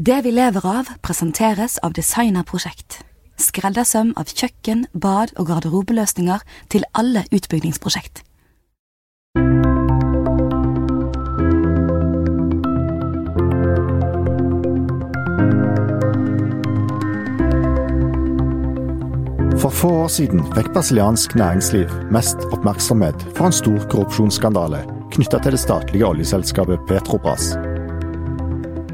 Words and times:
Det 0.00 0.22
vi 0.24 0.30
lever 0.32 0.64
av, 0.64 0.86
presenteres 1.04 1.74
av 1.84 1.92
Designerprosjekt. 1.92 3.02
Skreddersøm 3.36 4.14
av 4.16 4.30
kjøkken, 4.32 4.86
bad 4.96 5.34
og 5.36 5.50
garderobeløsninger 5.50 6.40
til 6.72 6.86
alle 6.96 7.26
utbyggingsprosjekt. 7.28 8.22
For 19.60 19.68
få 19.68 19.90
år 20.06 20.08
siden 20.14 20.46
fikk 20.54 20.72
brasiliansk 20.78 21.36
næringsliv 21.36 21.92
mest 22.08 22.48
oppmerksomhet 22.54 23.26
for 23.34 23.50
en 23.50 23.58
stor 23.58 23.84
korrupsjonsskandale 23.92 24.80
knytta 25.12 25.42
til 25.44 25.58
det 25.58 25.60
statlige 25.60 26.08
oljeselskapet 26.08 26.88
Petrobras. 26.88 27.52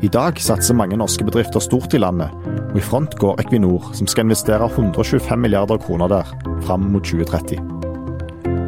I 0.04 0.08
dag 0.12 0.36
satser 0.42 0.76
mange 0.76 0.96
norske 1.00 1.24
bedrifter 1.24 1.62
stort 1.64 1.94
i 1.96 2.00
landet, 2.00 2.32
og 2.68 2.76
i 2.76 2.84
front 2.84 3.14
går 3.16 3.40
Equinor, 3.40 3.86
som 3.96 4.08
skal 4.10 4.26
investere 4.26 4.68
125 4.68 5.40
milliarder 5.40 5.80
kroner 5.80 6.12
der 6.12 6.32
fram 6.66 6.90
mot 6.92 7.06
2030. 7.06 7.56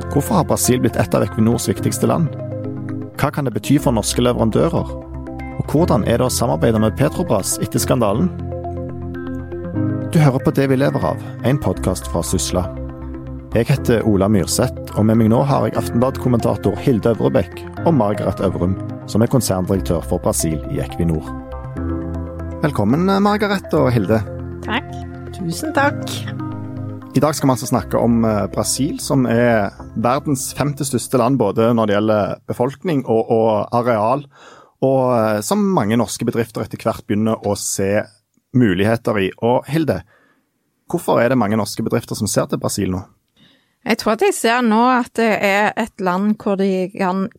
Hvorfor 0.09 0.39
har 0.39 0.49
Brasil 0.49 0.81
blitt 0.81 0.97
et 0.97 1.15
av 1.15 1.27
Equinors 1.27 1.69
viktigste 1.69 2.09
land? 2.09 2.33
Hva 3.21 3.33
kan 3.35 3.45
det 3.45 3.53
bety 3.59 3.77
for 3.83 3.93
norske 3.93 4.25
leverandører? 4.25 4.97
Og 5.59 5.69
hvordan 5.69 6.07
er 6.09 6.17
det 6.17 6.31
å 6.31 6.33
samarbeide 6.33 6.81
med 6.81 6.97
Petrobras 6.97 7.59
etter 7.61 7.83
skandalen? 7.83 8.33
Du 10.09 10.17
hører 10.23 10.41
på 10.41 10.55
Det 10.57 10.71
vi 10.71 10.81
lever 10.81 11.05
av, 11.13 11.21
en 11.45 11.61
podkast 11.61 12.09
fra 12.09 12.25
Sysla. 12.25 12.65
Jeg 13.57 13.65
heter 13.65 14.03
Ola 14.05 14.27
Myrseth, 14.29 14.91
og 15.01 15.07
med 15.09 15.17
meg 15.17 15.31
nå 15.33 15.39
har 15.49 15.63
jeg 15.65 15.79
Aftenblad-kommentator 15.81 16.75
Hilde 16.85 17.15
Øvrebekk 17.15 17.63
og 17.89 17.95
Margaret 17.97 18.43
Øvrum, 18.45 18.75
som 19.09 19.25
er 19.25 19.31
konserndirektør 19.33 20.03
for 20.05 20.21
Brasil 20.21 20.59
i 20.69 20.83
Equinor. 20.85 21.25
Velkommen, 22.61 23.09
Margaret 23.25 23.73
og 23.73 23.89
Hilde. 23.97 24.21
Takk. 24.69 24.93
Tusen 25.33 25.73
takk. 25.73 26.05
I 27.17 27.25
dag 27.25 27.33
skal 27.33 27.49
vi 27.49 27.57
altså 27.57 27.73
snakke 27.73 27.97
om 27.97 28.21
eh, 28.29 28.45
Brasil, 28.53 29.01
som 29.01 29.25
er 29.25 29.73
verdens 29.97 30.51
femte 30.53 30.85
største 30.85 31.17
land 31.17 31.41
både 31.41 31.73
når 31.73 31.89
det 31.89 31.97
gjelder 31.97 32.39
befolkning 32.53 33.07
og, 33.09 33.33
og 33.33 33.77
areal, 33.81 34.29
og 34.85 35.03
eh, 35.17 35.41
som 35.41 35.65
mange 35.73 35.97
norske 35.97 36.29
bedrifter 36.29 36.69
etter 36.69 36.85
hvert 36.85 37.09
begynner 37.09 37.49
å 37.49 37.57
se 37.57 37.95
muligheter 38.53 39.25
i. 39.25 39.31
Og 39.41 39.65
Hilde, 39.73 40.03
hvorfor 40.93 41.25
er 41.25 41.33
det 41.33 41.41
mange 41.41 41.57
norske 41.57 41.81
bedrifter 41.87 42.19
som 42.19 42.29
ser 42.29 42.53
til 42.53 42.61
Brasil 42.61 42.93
nå? 42.93 43.09
Jeg 43.87 43.99
tror 44.01 44.17
at 44.17 44.25
jeg 44.27 44.35
ser 44.37 44.65
nå 44.67 44.81
at 44.91 45.13
det 45.17 45.29
er 45.47 45.71
et 45.79 46.03
land 46.03 46.35
hvor 46.43 46.59
de 46.61 46.89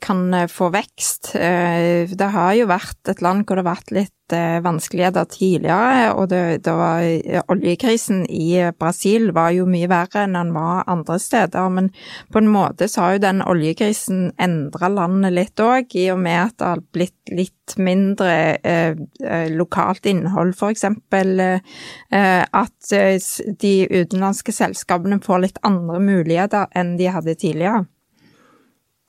kan, 0.01 0.29
få 0.49 0.69
vekst. 0.73 1.35
Eh, 1.35 2.07
Det 2.09 2.29
har 2.31 2.53
jo 2.57 2.69
vært 2.69 3.11
et 3.11 3.21
land 3.21 3.45
hvor 3.45 3.59
det 3.59 3.65
har 3.65 3.75
vært 3.75 3.91
litt 3.91 4.15
vanskeligheter 4.63 5.25
tidligere, 5.31 6.13
og 6.13 6.30
det, 6.31 6.63
det 6.66 6.73
var, 6.75 7.03
oljekrisen 7.52 8.23
i 8.30 8.58
Brasil 8.80 9.31
var 9.35 9.53
jo 9.55 9.67
mye 9.69 9.89
verre 9.89 10.25
enn 10.25 10.38
den 10.38 10.53
var 10.56 10.84
andre 10.90 11.19
steder. 11.22 11.69
Men 11.73 11.90
på 12.34 12.41
en 12.41 12.51
måte 12.51 12.90
så 12.90 13.06
har 13.06 13.17
jo 13.17 13.23
den 13.25 13.44
oljekrisen 13.45 14.29
endra 14.41 14.91
landet 14.94 15.35
litt 15.35 15.63
òg, 15.63 15.95
i 15.97 16.09
og 16.13 16.22
med 16.23 16.40
at 16.44 16.57
det 16.59 16.69
har 16.69 16.84
blitt 16.95 17.34
litt 17.35 17.75
mindre 17.78 18.57
eh, 18.63 18.97
eh, 19.23 19.50
lokalt 19.53 20.06
innhold, 20.09 20.56
eksempel. 20.69 21.40
Eh, 21.40 22.44
at 22.44 22.94
eh, 22.96 23.17
de 23.61 23.73
utenlandske 23.90 24.53
selskapene 24.56 25.19
får 25.23 25.46
litt 25.46 25.63
andre 25.67 26.01
muligheter 26.03 26.69
enn 26.78 26.96
de 27.00 27.09
hadde 27.13 27.38
tidligere. 27.40 27.85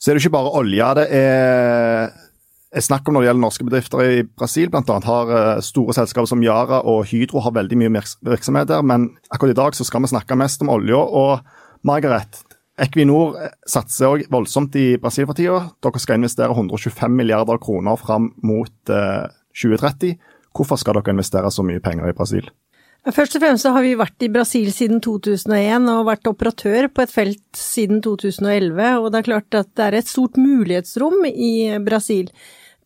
Så 0.00 0.10
er 0.10 0.16
det 0.16 0.24
ikke 0.24 0.38
bare 0.38 0.54
olje 0.56 0.92
det 0.96 1.06
er 1.12 2.12
snakk 2.78 3.08
om 3.08 3.16
når 3.16 3.24
det 3.24 3.28
gjelder 3.30 3.42
norske 3.42 3.66
bedrifter 3.66 4.02
i 4.04 4.22
Brasil. 4.22 4.70
Annet 4.70 5.08
har 5.08 5.32
eh, 5.34 5.62
store 5.64 5.94
selskaper 5.96 6.28
som 6.30 6.44
Yara 6.44 6.82
og 6.86 7.02
Hydro 7.10 7.42
har 7.42 7.56
veldig 7.56 7.78
mye 7.80 7.92
virks- 7.98 8.18
virksomhet 8.26 8.70
der, 8.70 8.84
men 8.86 9.10
akkurat 9.30 9.56
i 9.56 9.58
dag 9.58 9.74
så 9.74 9.86
skal 9.86 10.04
vi 10.04 10.12
snakke 10.12 10.38
mest 10.38 10.62
om 10.62 10.70
olja. 10.70 11.00
Og 11.00 11.40
Margaret, 11.86 12.42
Equinor 12.80 13.36
eh, 13.40 13.56
satser 13.66 14.12
også 14.12 14.30
voldsomt 14.30 14.78
i 14.78 14.94
Brasil 15.02 15.26
for 15.26 15.38
tida. 15.38 15.64
Dere 15.82 16.02
skal 16.02 16.20
investere 16.20 16.54
125 16.54 17.10
milliarder 17.10 17.58
kroner 17.62 17.98
fram 17.98 18.30
mot 18.46 18.94
eh, 18.94 19.26
2030. 19.58 20.14
Hvorfor 20.54 20.78
skal 20.78 20.98
dere 20.98 21.16
investere 21.16 21.50
så 21.50 21.66
mye 21.66 21.82
penger 21.82 22.10
i 22.10 22.16
Brasil? 22.16 22.46
Først 23.00 23.38
og 23.38 23.40
fremst 23.40 23.64
har 23.64 23.80
vi 23.80 23.94
vært 23.96 24.26
i 24.26 24.28
Brasil 24.28 24.68
siden 24.76 24.98
2001 25.00 25.86
og 25.88 26.04
vært 26.10 26.28
operatør 26.28 26.90
på 26.92 27.02
et 27.02 27.12
felt 27.12 27.56
siden 27.56 28.02
2011, 28.04 28.82
og 29.00 29.06
det 29.08 29.22
er 29.22 29.28
klart 29.30 29.56
at 29.56 29.70
det 29.72 29.86
er 29.86 29.96
et 29.96 30.10
stort 30.10 30.36
mulighetsrom 30.36 31.24
i 31.30 31.78
Brasil. 31.86 32.28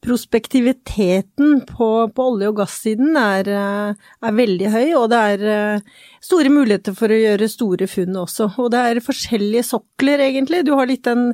Prospektiviteten 0.05 1.63
på, 1.65 1.89
på 2.13 2.29
olje- 2.29 2.51
og 2.53 2.59
gassiden 2.61 3.17
er, 3.17 3.49
eh, 3.49 4.09
er 4.29 4.37
veldig 4.37 4.71
høy, 4.75 4.87
og 4.99 5.09
det 5.13 5.21
er 5.33 5.45
eh, 5.55 6.01
store 6.25 6.53
muligheter 6.53 6.97
for 6.99 7.13
å 7.13 7.21
gjøre 7.21 7.49
store 7.49 7.89
funn 7.89 8.21
også. 8.25 8.51
Og 8.61 8.73
det 8.75 8.83
er 8.85 9.05
forskjellige 9.05 9.65
sokler, 9.71 10.27
egentlig. 10.27 10.65
Du 10.69 10.75
har 10.77 10.91
litt 10.91 11.09
den 11.09 11.31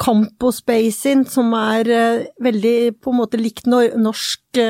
Campos 0.00 0.60
Basin, 0.64 1.24
som 1.28 1.52
er 1.56 1.88
eh, 1.88 2.28
veldig 2.44 2.76
på 3.00 3.14
en 3.14 3.20
måte 3.22 3.40
likt 3.40 3.68
norsk, 3.68 4.60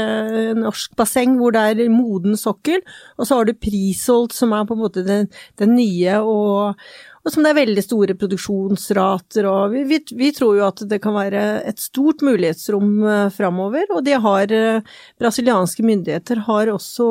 norsk 0.63 0.95
basseng, 0.99 1.35
hvor 1.41 1.55
det 1.55 1.67
er 1.73 1.91
moden 1.91 2.39
sokkel. 2.39 2.83
Og 3.19 3.27
så 3.27 3.41
har 3.41 3.51
du 3.51 3.59
Prisolt, 3.59 4.35
som 4.39 4.55
er 4.55 4.69
på 4.69 4.79
en 4.79 4.85
måte 4.87 5.03
den, 5.07 5.27
den 5.59 5.75
nye, 5.75 6.21
og, 6.23 6.79
og 7.23 7.31
som 7.31 7.45
det 7.45 7.53
er 7.53 7.61
veldig 7.61 7.85
store 7.85 8.17
produksjonsrater. 8.19 9.47
Og 9.47 9.77
vi, 9.77 10.01
vi, 10.19 10.31
tror 10.35 10.59
jo 10.59 10.67
at 10.67 10.83
det 10.91 10.99
kan 11.05 11.15
være 11.15 11.63
et 11.71 11.79
stort 11.83 12.25
mulighetsrom 12.27 12.93
uh, 13.07 13.31
framover, 13.35 13.87
og 13.95 14.03
det 14.07 14.19
har 14.25 14.53
eh, 14.53 14.95
brasilianske 15.23 15.87
myndigheter 15.87 16.43
har 16.49 16.73
også 16.73 17.07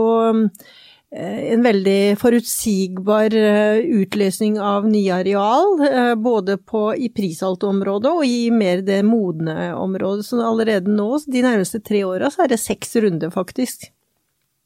eh, 1.16 1.40
en 1.54 1.64
veldig 1.64 2.18
forutsigbar 2.20 3.38
eh, 3.40 3.80
utløsning 4.02 4.60
av 4.60 4.90
nye 4.92 5.16
areal, 5.22 5.80
eh, 5.88 6.14
både 6.20 6.60
på, 6.60 6.90
i 6.96 7.08
prisaltområdet 7.16 8.12
og 8.12 8.28
i 8.28 8.52
mer 8.52 8.84
det 8.84 9.02
modne 9.08 9.72
området. 9.80 10.28
Så 10.28 10.44
allerede 10.44 10.92
nå, 10.92 11.10
de 11.24 11.48
nærmeste 11.48 11.80
tre 11.80 12.04
åra, 12.08 12.34
så 12.34 12.44
er 12.46 12.52
det 12.52 12.60
seks 12.64 12.98
runder, 13.00 13.32
faktisk. 13.32 13.88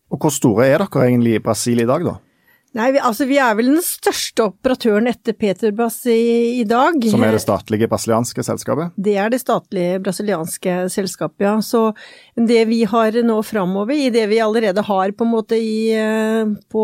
Og 0.09 0.21
hvor 0.21 0.33
store 0.33 0.71
er 0.71 0.81
dere 0.81 1.05
egentlig 1.05 1.37
i 1.37 1.43
Brasil 1.45 1.85
i 1.85 1.89
dag, 1.89 2.05
da? 2.05 2.17
Nei, 2.75 2.89
vi, 2.91 2.99
altså 2.99 3.23
vi 3.23 3.37
er 3.39 3.53
vel 3.55 3.69
den 3.71 3.83
største 3.83 4.49
operatøren 4.49 5.07
etter 5.07 5.31
Peterbass 5.39 6.01
i, 6.11 6.59
i 6.59 6.63
dag. 6.67 6.97
Som 7.07 7.23
er 7.23 7.31
det 7.31 7.39
statlige 7.39 7.87
brasilianske 7.87 8.43
selskapet? 8.43 8.91
Det 8.99 9.13
er 9.15 9.29
det 9.31 9.39
statlige 9.39 10.01
brasilianske 10.03 10.73
selskapet, 10.91 11.45
ja. 11.47 11.53
Så 11.63 11.93
det 12.35 12.65
vi 12.67 12.81
har 12.91 13.15
nå 13.23 13.37
framover, 13.47 13.95
i 13.95 14.09
det 14.11 14.25
vi 14.27 14.41
allerede 14.43 14.83
har 14.83 15.13
på 15.15 15.23
en 15.23 15.31
måte 15.31 15.55
i, 15.55 15.93
eh, 15.95 16.51
på, 16.71 16.83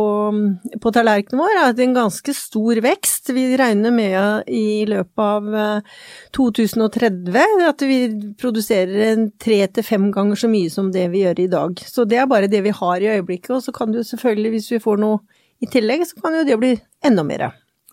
på 0.79 0.93
tallerkenen 0.95 1.43
vår, 1.43 1.59
er 1.65 1.83
en 1.83 1.97
ganske 1.99 2.37
stor 2.39 2.79
vekst. 2.87 3.33
Vi 3.35 3.45
regner 3.59 3.91
med 3.91 4.47
i 4.47 4.87
løpet 4.87 5.25
av 5.25 5.59
eh, 5.65 5.99
2030 6.39 7.67
at 7.67 7.83
vi 7.83 7.99
produserer 8.39 9.27
tre 9.43 9.59
til 9.67 9.89
fem 9.91 10.07
ganger 10.15 10.39
så 10.39 10.47
mye 10.55 10.71
som 10.71 10.87
det 10.95 11.09
vi 11.11 11.25
gjør 11.25 11.43
i 11.43 11.51
dag. 11.51 11.83
Så 11.83 12.07
det 12.07 12.23
er 12.23 12.31
bare 12.31 12.47
det 12.47 12.63
vi 12.63 12.75
har 12.79 13.03
i 13.03 13.11
øyeblikket, 13.17 13.57
og 13.59 13.63
så 13.67 13.75
kan 13.75 13.91
du 13.91 13.99
selvfølgelig, 14.07 14.55
hvis 14.55 14.71
vi 14.77 14.83
får 14.87 15.03
noe 15.03 15.19
i 15.61 15.69
tillegg, 15.69 16.03
så 16.07 16.21
kan 16.21 16.35
jo 16.39 16.45
det 16.47 16.57
bli 16.59 16.75
enda 17.05 17.25
mer. 17.25 17.47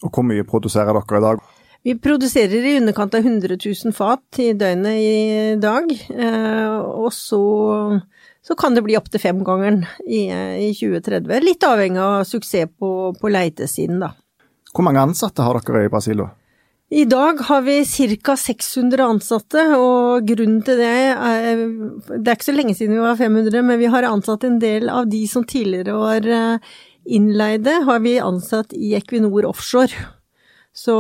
Og 0.05 0.13
hvor 0.15 0.27
mye 0.27 0.47
produserer 0.49 0.97
dere 0.97 1.21
i 1.21 1.25
dag? 1.25 1.47
Vi 1.87 1.95
produserer 2.03 2.65
i 2.67 2.77
underkant 2.81 3.15
av 3.15 3.27
100 3.27 3.57
000 3.65 3.95
fat 3.95 4.41
i 4.43 4.51
døgnet 4.59 4.99
i 4.99 5.59
dag, 5.63 5.93
eh, 6.11 6.79
og 6.79 7.13
så, 7.15 7.43
så 8.45 8.57
kan 8.59 8.75
det 8.75 8.83
bli 8.87 8.97
opptil 8.99 9.23
femgangeren 9.23 9.85
i, 10.05 10.27
i 10.67 10.73
2030. 10.75 11.31
Litt 11.47 11.69
avhengig 11.69 12.03
av 12.03 12.27
suksess 12.29 12.75
på, 12.75 12.91
på 13.21 13.31
leitesiden, 13.31 14.03
da. 14.03 14.13
Hvor 14.75 14.85
mange 14.85 15.07
ansatte 15.07 15.47
har 15.47 15.61
dere 15.63 15.87
i 15.87 15.93
Brasil, 15.93 16.25
da? 16.27 16.33
I 16.91 17.05
dag 17.05 17.41
har 17.45 17.61
vi 17.63 17.85
ca. 18.25 18.35
600 18.37 19.05
ansatte, 19.05 19.65
og 19.77 20.25
grunnen 20.25 20.63
til 20.65 20.79
det 20.81 20.93
er 21.13 21.59
Det 22.09 22.25
er 22.25 22.37
ikke 22.37 22.47
så 22.47 22.55
lenge 22.57 22.77
siden 22.77 22.97
vi 22.97 23.03
var 23.05 23.19
500, 23.19 23.63
men 23.63 23.79
vi 23.79 23.91
har 23.93 24.09
ansatt 24.09 24.45
en 24.49 24.57
del 24.59 24.89
av 24.89 25.09
de 25.13 25.27
som 25.29 25.45
tidligere 25.45 25.97
var 25.99 26.25
eh, 26.25 26.77
innleide, 27.09 27.81
har 27.89 28.01
vi 28.05 28.19
ansatt 28.23 28.75
i 28.77 28.95
Equinor 28.99 29.49
offshore. 29.49 30.07
Så, 30.77 30.95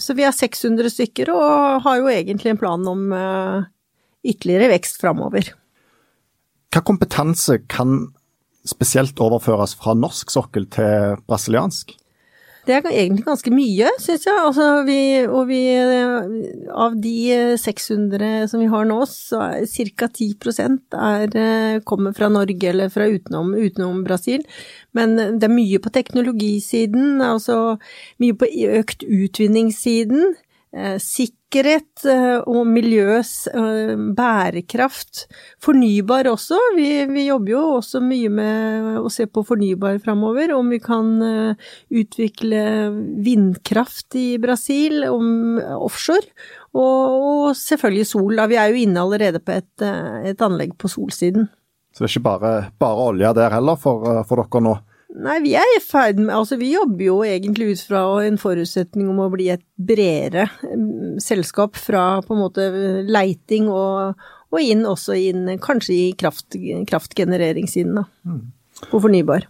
så 0.00 0.16
vi 0.18 0.24
er 0.26 0.34
600 0.34 0.90
stykker, 0.90 1.30
og 1.30 1.84
har 1.84 2.00
jo 2.00 2.10
egentlig 2.10 2.54
en 2.54 2.60
plan 2.60 2.88
om 2.90 3.12
eh, 3.14 3.66
ytterligere 4.26 4.72
vekst 4.72 4.98
framover. 5.02 5.52
Hva 6.74 6.82
kompetanse 6.82 7.60
kan 7.70 8.08
spesielt 8.66 9.20
overføres 9.22 9.76
fra 9.78 9.94
norsk 9.94 10.32
sokkel 10.34 10.66
til 10.72 11.20
brasiliansk? 11.28 11.94
Det 12.64 12.72
er 12.72 12.86
egentlig 12.88 13.26
ganske 13.26 13.50
mye, 13.52 13.90
syns 14.00 14.22
jeg. 14.24 14.40
Altså, 14.40 14.68
vi, 14.86 14.98
og 15.28 15.48
vi, 15.50 15.60
av 16.72 16.94
de 16.96 17.56
600 17.60 18.48
som 18.48 18.62
vi 18.62 18.68
har 18.72 18.86
nå, 18.88 19.00
så 19.10 19.42
er 19.60 19.90
ca. 19.98 20.08
10 20.08 20.30
er, 20.96 21.36
kommer 21.84 22.16
fra 22.16 22.30
Norge 22.32 22.70
eller 22.70 22.88
fra 22.92 23.10
utenom, 23.10 23.52
utenom, 23.52 24.00
Brasil. 24.06 24.46
Men 24.96 25.16
det 25.16 25.44
er 25.44 25.52
mye 25.52 25.82
på 25.82 25.92
teknologisiden, 25.92 27.20
altså 27.20 27.76
mye 28.22 28.38
på 28.40 28.48
økt 28.80 29.04
utvinningssiden. 29.04 30.32
Eh, 30.74 30.96
sikkerhet 30.98 32.02
eh, 32.10 32.40
og 32.50 32.64
miljøs 32.66 33.46
eh, 33.46 33.92
bærekraft. 34.16 35.20
Fornybar 35.62 36.26
også. 36.32 36.58
Vi, 36.74 36.88
vi, 37.12 37.28
jobber 37.28 37.52
jo 37.52 37.60
også 37.76 38.00
mye 38.02 38.30
med 38.34 38.88
å 38.98 39.12
se 39.12 39.28
på 39.30 39.44
fornybar 39.46 40.00
framover. 40.02 40.50
Om 40.56 40.72
vi 40.74 40.80
kan 40.82 41.12
utvikle 41.94 42.64
vindkraft 43.22 44.18
i 44.18 44.26
Brasil, 44.42 45.04
om 45.06 45.60
offshore. 45.78 46.26
Og, 46.74 47.14
og 47.14 47.44
selvfølgelig 47.58 48.08
sol. 48.10 48.34
Da. 48.34 48.48
Vi 48.50 48.58
er 48.58 48.72
jo 48.72 48.82
inne 48.82 49.04
allerede 49.04 49.42
på 49.44 49.54
et, 49.54 49.86
et 50.26 50.42
anlegg 50.42 50.74
på 50.80 50.90
solsiden. 50.90 51.46
Så 51.94 52.02
det 52.02 52.08
er 52.08 52.16
ikke 52.16 52.26
bare, 52.26 52.52
bare 52.82 53.06
olje 53.12 53.30
der 53.38 53.54
heller 53.54 53.78
for, 53.78 54.24
for 54.26 54.42
dere 54.42 54.64
nå? 54.66 54.74
Nei, 55.14 55.36
vi 55.44 55.52
er 55.54 55.68
i 55.76 55.82
ferd 55.82 56.18
med 56.18 56.34
Altså, 56.34 56.56
vi 56.58 56.72
jobber 56.72 57.04
jo 57.06 57.18
egentlig 57.26 57.74
ut 57.74 57.82
fra 57.86 58.02
en 58.26 58.38
forutsetning 58.40 59.12
om 59.12 59.20
å 59.22 59.30
bli 59.30 59.46
et 59.54 59.62
bredere 59.78 60.48
mm, 60.64 61.20
selskap 61.22 61.78
fra 61.78 62.18
på 62.24 62.34
en 62.34 62.42
måte 62.42 62.66
leiting 63.06 63.70
og, 63.70 64.18
og 64.50 64.60
inn 64.62 64.82
også 64.90 65.18
inn 65.30 65.46
kanskje 65.62 65.94
i 65.94 66.06
kraft, 66.18 66.58
kraftgenereringssiden, 66.90 68.00
da. 68.00 68.08
Mm. 68.26 68.46
På 68.90 68.98
fornybar. 68.98 69.46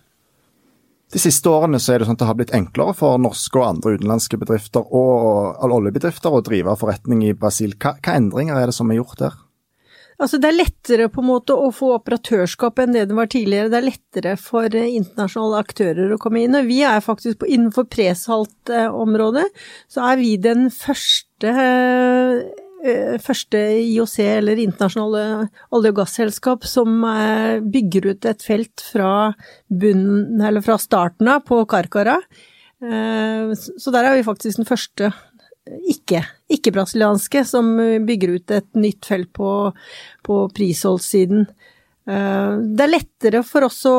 De 1.15 1.21
siste 1.23 1.49
årene 1.49 1.79
så 1.81 1.95
er 1.95 2.03
det 2.03 2.09
sånn 2.09 2.17
at 2.19 2.25
det 2.25 2.29
har 2.29 2.37
blitt 2.37 2.55
enklere 2.57 2.93
for 2.99 3.21
norske 3.23 3.61
og 3.61 3.69
andre 3.69 3.95
utenlandske 3.97 4.39
bedrifter 4.41 4.85
og 4.85 5.65
oljebedrifter 5.65 6.35
å 6.35 6.43
drive 6.45 6.75
forretning 6.81 7.23
i 7.25 7.37
Brasil. 7.39 7.77
Hva, 7.81 7.95
hva 8.03 8.17
endringer 8.19 8.59
er 8.59 8.69
det 8.69 8.77
som 8.77 8.91
er 8.91 8.99
gjort 8.99 9.21
der? 9.23 9.37
Altså 10.23 10.39
det 10.39 10.51
er 10.51 10.59
lettere 10.59 11.07
på 11.11 11.23
en 11.23 11.29
måte 11.29 11.57
å 11.59 11.71
få 11.75 11.95
operatørskap 11.97 12.79
enn 12.83 12.95
det 12.95 13.09
det 13.11 13.17
var 13.19 13.31
tidligere. 13.31 13.71
Det 13.73 13.79
er 13.81 13.89
lettere 13.89 14.35
for 14.41 14.69
eh, 14.71 14.93
internasjonale 15.01 15.63
aktører 15.65 16.15
å 16.15 16.19
komme 16.23 16.45
inn. 16.45 16.55
Og 16.59 16.69
vi 16.69 16.83
er 16.87 17.03
faktisk 17.05 17.41
på, 17.43 17.49
innenfor 17.51 17.89
presalt-området, 17.91 19.49
så 19.91 20.05
er 20.13 20.21
vi 20.23 20.37
den 20.43 20.69
første 20.75 21.51
eh, 21.51 23.19
første 23.25 23.59
IOC, 23.81 24.19
eller 24.29 24.61
internasjonale 24.61 25.49
olje- 25.73 25.93
og 25.95 26.01
gasselskap, 26.03 26.67
som 26.69 26.99
eh, 27.09 27.63
bygger 27.65 28.11
ut 28.13 28.29
et 28.29 28.45
felt 28.45 28.85
fra 28.93 29.13
bunnen, 29.67 30.37
eller 30.39 30.63
fra 30.63 30.77
starten 30.79 31.33
av 31.33 31.47
på 31.49 31.65
Karkara. 31.71 32.21
Så 32.85 33.93
der 33.95 34.05
er 34.05 34.19
vi 34.19 34.27
faktisk 34.27 34.59
den 34.59 34.67
første 34.69 35.09
ikke-brasilianske 36.53 37.45
som 37.49 37.71
bygger 38.07 38.35
ut 38.37 38.53
et 38.53 38.69
nytt 38.77 39.07
felt 39.09 39.33
på, 39.37 39.51
på 40.27 40.41
prisholdssiden. 40.57 41.47
Eh, 42.05 42.57
det 42.77 42.85
er 42.85 42.93
lettere 42.93 43.45
for 43.47 43.69
oss 43.69 43.85
å 43.89 43.99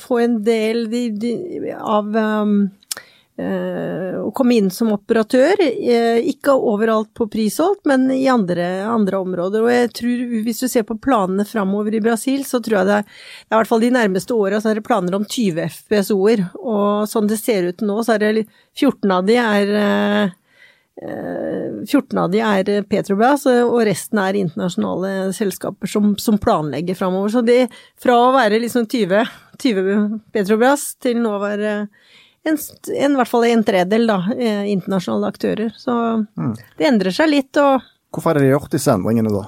få 0.00 0.20
en 0.24 0.42
del 0.44 0.84
de, 0.92 1.06
de, 1.16 1.32
av 1.80 2.10
um, 2.12 2.58
uh, 3.40 4.18
å 4.20 4.28
komme 4.36 4.58
inn 4.58 4.68
som 4.74 4.90
operatør. 4.92 5.62
Ikke 6.28 6.52
overalt 6.52 7.14
på 7.16 7.28
prisholdt, 7.32 7.86
men 7.88 8.10
i 8.12 8.26
andre, 8.28 8.66
andre, 8.84 9.22
områder. 9.24 9.64
Og 9.64 9.72
jeg 9.72 9.92
tror, 9.96 10.24
hvis 10.44 10.60
du 10.60 10.68
ser 10.68 10.84
på 10.88 10.98
planene 11.00 11.46
framover 11.48 11.96
i 11.96 12.02
Brasil, 12.04 12.44
så 12.44 12.60
tror 12.60 12.82
jeg 12.82 12.90
det 12.90 12.98
er, 12.98 13.06
det 13.08 13.48
er 13.48 13.56
i 13.56 13.62
hvert 13.62 13.72
fall 13.72 13.86
de 13.86 13.94
nærmeste 13.96 14.36
åra 14.36 14.60
så 14.60 14.72
er 14.72 14.80
det 14.80 14.88
planer 14.88 15.16
om 15.16 15.24
20 15.24 15.64
FPSO-er. 15.78 16.44
Og 16.60 17.08
sånn 17.08 17.30
det 17.30 17.40
ser 17.40 17.70
ut 17.70 17.86
nå, 17.86 18.02
så 18.04 18.18
er 18.18 18.26
det 18.26 18.48
14 18.76 19.16
av 19.16 19.24
de 19.28 19.40
er 19.40 19.72
14 20.98 22.18
av 22.18 22.30
de 22.32 22.40
er 22.42 22.70
Petrobras, 22.90 23.44
og 23.46 23.76
resten 23.86 24.18
er 24.22 24.38
internasjonale 24.40 25.32
selskaper 25.36 25.90
som, 25.90 26.16
som 26.18 26.38
planlegger 26.42 26.98
framover. 26.98 27.30
Så 27.30 27.42
det, 27.46 27.68
fra 28.02 28.16
å 28.18 28.32
være 28.34 28.58
liksom 28.64 28.88
20, 28.90 29.28
20 29.62 30.18
Petrobras 30.34 30.90
til 31.02 31.20
nå 31.22 31.36
å 31.36 31.42
være 31.44 31.74
en, 32.48 32.56
en, 32.56 33.12
i 33.12 33.18
hvert 33.20 33.30
fall 33.30 33.46
en 33.48 33.64
tredel 33.66 34.08
da, 34.08 34.18
eh, 34.36 34.64
internasjonale 34.72 35.30
aktører. 35.34 35.70
Så 35.76 35.94
mm. 36.24 36.56
det 36.78 36.90
endrer 36.90 37.14
seg 37.14 37.30
litt. 37.30 37.60
og 37.60 37.84
Hvorfor 38.14 38.34
har 38.34 38.42
de 38.42 38.52
gjort 38.52 38.74
disse 38.74 38.92
endringene, 38.94 39.32
da? 39.34 39.46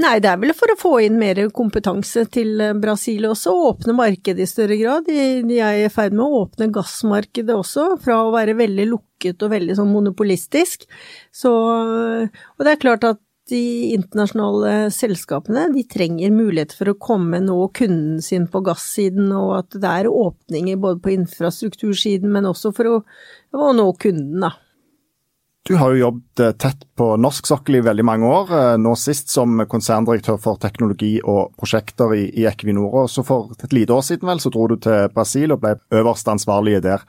Nei, 0.00 0.14
det 0.24 0.30
er 0.30 0.38
vel 0.40 0.54
for 0.56 0.72
å 0.72 0.78
få 0.80 0.92
inn 1.04 1.18
mer 1.20 1.36
kompetanse 1.52 2.24
til 2.32 2.62
eh, 2.64 2.76
Brasil 2.80 3.26
også, 3.28 3.52
og 3.52 3.66
åpne 3.74 3.94
markedet 3.98 4.46
i 4.46 4.48
større 4.48 4.78
grad. 4.80 5.04
De, 5.04 5.58
er 5.60 5.82
i 5.82 5.90
ferd 5.92 6.16
med 6.16 6.24
å 6.24 6.44
åpne 6.46 6.70
gassmarkedet 6.72 7.52
også, 7.52 7.98
fra 8.00 8.22
å 8.24 8.32
være 8.32 8.56
veldig 8.56 8.88
lukket 8.88 9.44
og 9.44 9.52
veldig 9.52 9.76
sånn 9.76 9.92
monopolistisk. 9.92 10.88
Så, 11.28 11.52
og 11.52 12.64
det 12.64 12.72
er 12.72 12.80
klart 12.80 13.04
at 13.10 13.20
de 13.50 13.92
internasjonale 13.92 14.88
selskapene 14.94 15.66
de 15.74 15.82
trenger 15.90 16.32
mulighet 16.32 16.72
for 16.76 16.92
å 16.92 16.98
komme 16.98 17.42
nå 17.42 17.58
kunden 17.76 18.22
sin 18.24 18.46
på 18.48 18.62
gassiden, 18.64 19.28
og 19.36 19.56
at 19.58 19.76
det 19.76 19.92
er 19.92 20.08
åpninger 20.08 20.80
både 20.80 21.02
på 21.04 21.12
infrastruktursiden, 21.18 22.32
men 22.32 22.48
også 22.48 22.72
for 22.76 22.88
å, 22.88 22.98
å 23.52 23.72
nå 23.76 23.90
kunden, 24.00 24.40
da. 24.46 24.54
Du 25.62 25.76
har 25.78 25.92
jo 25.92 26.00
jobbet 26.00 26.40
eh, 26.42 26.52
tett 26.58 26.80
på 26.98 27.12
norsk 27.22 27.46
sokkel 27.46 27.78
i 27.78 27.82
veldig 27.86 28.04
mange 28.04 28.26
år, 28.26 28.48
eh, 28.50 28.78
nå 28.82 28.96
sist 28.98 29.30
som 29.30 29.60
konserndirektør 29.70 30.40
for 30.42 30.58
teknologi 30.58 31.20
og 31.22 31.52
prosjekter 31.54 32.16
i, 32.16 32.24
i 32.34 32.48
Equinor. 32.50 32.90
Og 33.04 33.10
så 33.10 33.22
For 33.22 33.54
et 33.62 33.72
lite 33.72 33.94
år 33.94 34.02
siden 34.02 34.26
vel, 34.26 34.42
så 34.42 34.50
dro 34.50 34.66
du 34.66 34.74
til 34.82 35.06
Brasil 35.14 35.54
og 35.54 35.62
ble 35.62 35.76
øverst 35.94 36.30
ansvarlige 36.32 36.82
der. 36.82 37.06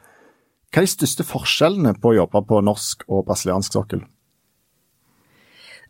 Hva 0.69 0.83
er 0.83 0.85
de 0.85 0.93
største 0.93 1.25
forskjellene 1.25 1.95
på 1.97 2.13
å 2.13 2.17
jobbe 2.21 2.43
på 2.49 2.61
norsk 2.61 3.07
og 3.09 3.25
brasiliansk 3.25 3.73
sokkel? 3.73 4.05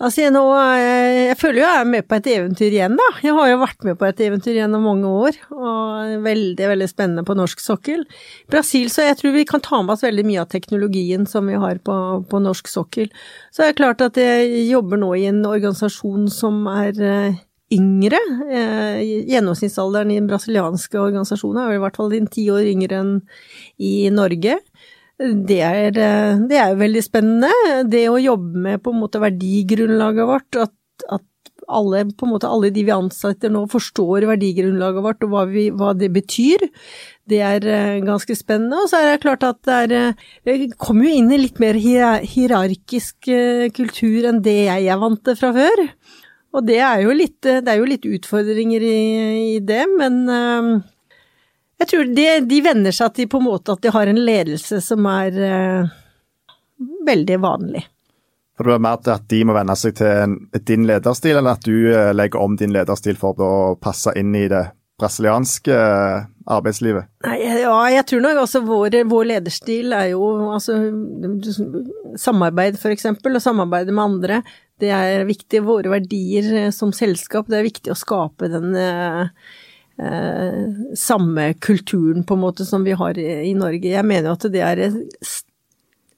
Altså, 0.02 0.26
nå, 0.34 0.42
jeg 0.80 1.36
føler 1.40 1.60
jo 1.62 1.66
jeg 1.68 1.82
er 1.84 1.90
med 1.90 2.08
på 2.10 2.18
et 2.18 2.30
eventyr 2.34 2.74
igjen, 2.74 2.98
da. 2.98 3.06
Jeg 3.24 3.36
har 3.38 3.52
jo 3.52 3.60
vært 3.62 3.86
med 3.88 4.00
på 4.00 4.08
et 4.08 4.24
eventyr 4.26 4.58
gjennom 4.58 4.88
mange 4.90 5.12
år, 5.28 5.38
og 5.54 6.18
veldig, 6.26 6.68
veldig 6.74 6.90
spennende 6.90 7.26
på 7.28 7.38
norsk 7.38 7.62
sokkel. 7.62 8.04
Brasil, 8.52 8.90
så 8.92 9.08
jeg 9.08 9.20
tror 9.22 9.36
vi 9.38 9.46
kan 9.50 9.64
ta 9.64 9.84
med 9.84 9.96
oss 9.96 10.04
veldig 10.06 10.26
mye 10.28 10.44
av 10.44 10.52
teknologien 10.52 11.30
som 11.30 11.48
vi 11.52 11.60
har 11.62 11.80
på, 11.86 11.96
på 12.30 12.44
norsk 12.44 12.72
sokkel. 12.72 13.14
Så 13.54 13.64
er 13.64 13.72
det 13.72 13.80
klart 13.80 14.04
at 14.04 14.20
jeg 14.20 14.68
jobber 14.72 15.00
nå 15.00 15.14
i 15.20 15.28
en 15.30 15.44
organisasjon 15.46 16.28
som 16.34 16.66
er 16.74 17.00
eh, 17.00 17.42
yngre. 17.74 18.20
Eh, 18.50 19.00
gjennomsnittsalderen 19.32 20.12
i 20.12 20.20
den 20.20 20.30
brasilianske 20.30 21.00
organisasjonen 21.00 21.64
er 21.64 21.78
i 21.78 21.82
hvert 21.84 21.98
fall 22.00 22.14
ti 22.32 22.48
år 22.54 22.68
yngre 22.70 23.00
enn 23.02 23.14
i 23.82 24.10
Norge. 24.14 24.60
Det 25.24 25.60
er, 25.64 25.96
eh, 25.96 26.40
det 26.50 26.58
er, 26.58 26.72
jo 26.74 26.82
veldig 26.82 27.04
spennende. 27.04 27.52
Det 27.88 28.08
å 28.12 28.20
jobbe 28.20 28.64
med 28.66 28.82
på 28.84 28.92
en 28.92 29.00
måte 29.00 29.22
verdigrunnlaget 29.24 30.28
vårt, 30.28 30.58
at, 30.60 31.06
at 31.08 31.24
alle, 31.72 32.02
på 32.12 32.28
en 32.28 32.34
måte 32.34 32.50
alle 32.52 32.74
de 32.76 32.84
vi 32.84 32.92
ansetter 32.92 33.52
nå 33.54 33.62
forstår 33.72 34.28
verdigrunnlaget 34.28 35.06
vårt 35.06 35.24
og 35.24 35.32
hva, 35.32 35.46
vi, 35.48 35.70
hva 35.72 35.94
det 35.96 36.10
betyr. 36.16 36.66
Det 37.30 37.40
er 37.40 37.68
eh, 37.72 38.02
ganske 38.04 38.36
spennende. 38.36 38.84
Og 38.84 38.92
så 38.92 39.00
er 39.00 39.14
det 39.14 39.24
klart 39.24 39.48
at 39.48 39.62
det 39.64 39.80
er 39.86 39.96
Jeg 40.44 40.74
kom 40.74 40.90
kommer 40.90 41.08
jo 41.08 41.22
inn 41.22 41.32
i 41.32 41.40
litt 41.46 41.64
mer 41.64 41.80
hierarkisk 41.80 43.32
kultur 43.78 44.28
enn 44.28 44.44
det 44.44 44.60
jeg 44.68 44.92
er 44.92 45.00
vant 45.00 45.24
til 45.24 45.40
fra 45.40 45.54
før. 45.56 45.86
Og 46.54 46.68
det 46.68 46.82
er 46.84 47.06
jo 47.06 47.16
litt, 47.16 47.40
det 47.42 47.70
er 47.70 47.80
jo 47.80 47.88
litt 47.90 48.04
utfordringer 48.06 48.84
i, 48.86 48.98
i 49.56 49.62
det, 49.64 49.86
men 49.98 50.20
jeg 51.84 51.92
tror 51.92 52.12
de, 52.16 52.28
de 52.48 52.62
venner 52.64 52.96
seg 52.96 53.16
til 53.18 53.28
på 53.32 53.42
en 53.42 53.50
måte 53.50 53.76
at 53.76 53.84
de 53.84 53.92
har 53.92 54.10
en 54.10 54.22
ledelse 54.24 54.80
som 54.84 55.08
er 55.12 55.40
eh, 55.48 55.92
veldig 57.08 57.40
vanlig. 57.44 57.84
For 58.58 58.70
det 58.70 58.76
er 58.78 58.84
mer 58.86 59.10
at 59.16 59.26
de 59.32 59.42
må 59.50 59.56
venne 59.56 59.76
seg 59.78 59.98
til 59.98 60.38
din 60.70 60.86
lederstil, 60.88 61.40
eller 61.40 61.58
at 61.58 61.66
du 61.66 61.74
uh, 61.90 62.12
legger 62.14 62.44
om 62.44 62.54
din 62.60 62.74
lederstil 62.76 63.18
for 63.18 63.40
å 63.42 63.54
passe 63.82 64.14
inn 64.20 64.30
i 64.38 64.46
det 64.52 64.62
brasilianske 65.02 65.74
uh, 65.74 66.28
arbeidslivet? 66.54 67.10
Nei, 67.26 67.40
ja, 67.64 67.74
jeg 67.96 68.06
tror 68.12 68.22
nok 68.28 68.44
også 68.44 68.62
vår, 68.68 69.00
vår 69.10 69.30
lederstil 69.32 69.98
er 69.98 70.12
jo 70.12 70.30
altså 70.54 70.78
samarbeid, 72.22 72.78
for 72.78 72.94
eksempel, 72.94 73.40
og 73.40 73.44
samarbeide 73.44 73.96
med 73.96 74.06
andre. 74.06 74.40
Det 74.80 74.94
er 74.94 75.26
viktig. 75.26 75.64
Våre 75.66 75.90
verdier 75.96 76.70
som 76.76 76.94
selskap, 76.94 77.50
det 77.50 77.58
er 77.58 77.70
viktig 77.72 77.94
å 77.94 77.98
skape 77.98 78.52
den 78.54 78.78
eh, 78.78 79.34
samme 80.98 81.52
kulturen 81.62 82.24
på 82.26 82.34
en 82.34 82.42
måte 82.42 82.66
som 82.66 82.82
vi 82.84 82.96
har 82.98 83.18
i, 83.22 83.28
i 83.52 83.54
Norge. 83.54 83.92
Jeg 83.94 84.06
mener 84.10 84.32
jo 84.32 84.38
at 84.40 84.48
det 84.54 84.64
er 84.66 84.82
en 84.88 84.96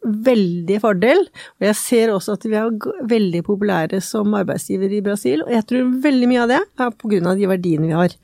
veldig 0.05 0.77
fordel, 0.84 1.24
og 1.58 1.65
jeg 1.65 1.77
ser 1.79 2.13
også 2.13 2.36
at 2.38 2.46
vi 2.46 2.58
er 2.60 2.70
veldig 3.10 3.41
populære 3.48 4.01
som 4.05 4.36
arbeidsgiver 4.38 4.94
i 4.94 5.01
Brasil, 5.05 5.44
og 5.46 5.51
jeg 5.55 5.65
tror 5.70 5.96
veldig 6.03 6.29
mye 6.29 6.44
av 6.44 6.53
det 6.53 6.62
er 6.62 6.94
på 6.94 7.12
grunn 7.12 7.32
av 7.32 7.39
de 7.39 7.50
verdiene 7.50 7.89
vi 7.89 7.98
har. 7.98 8.15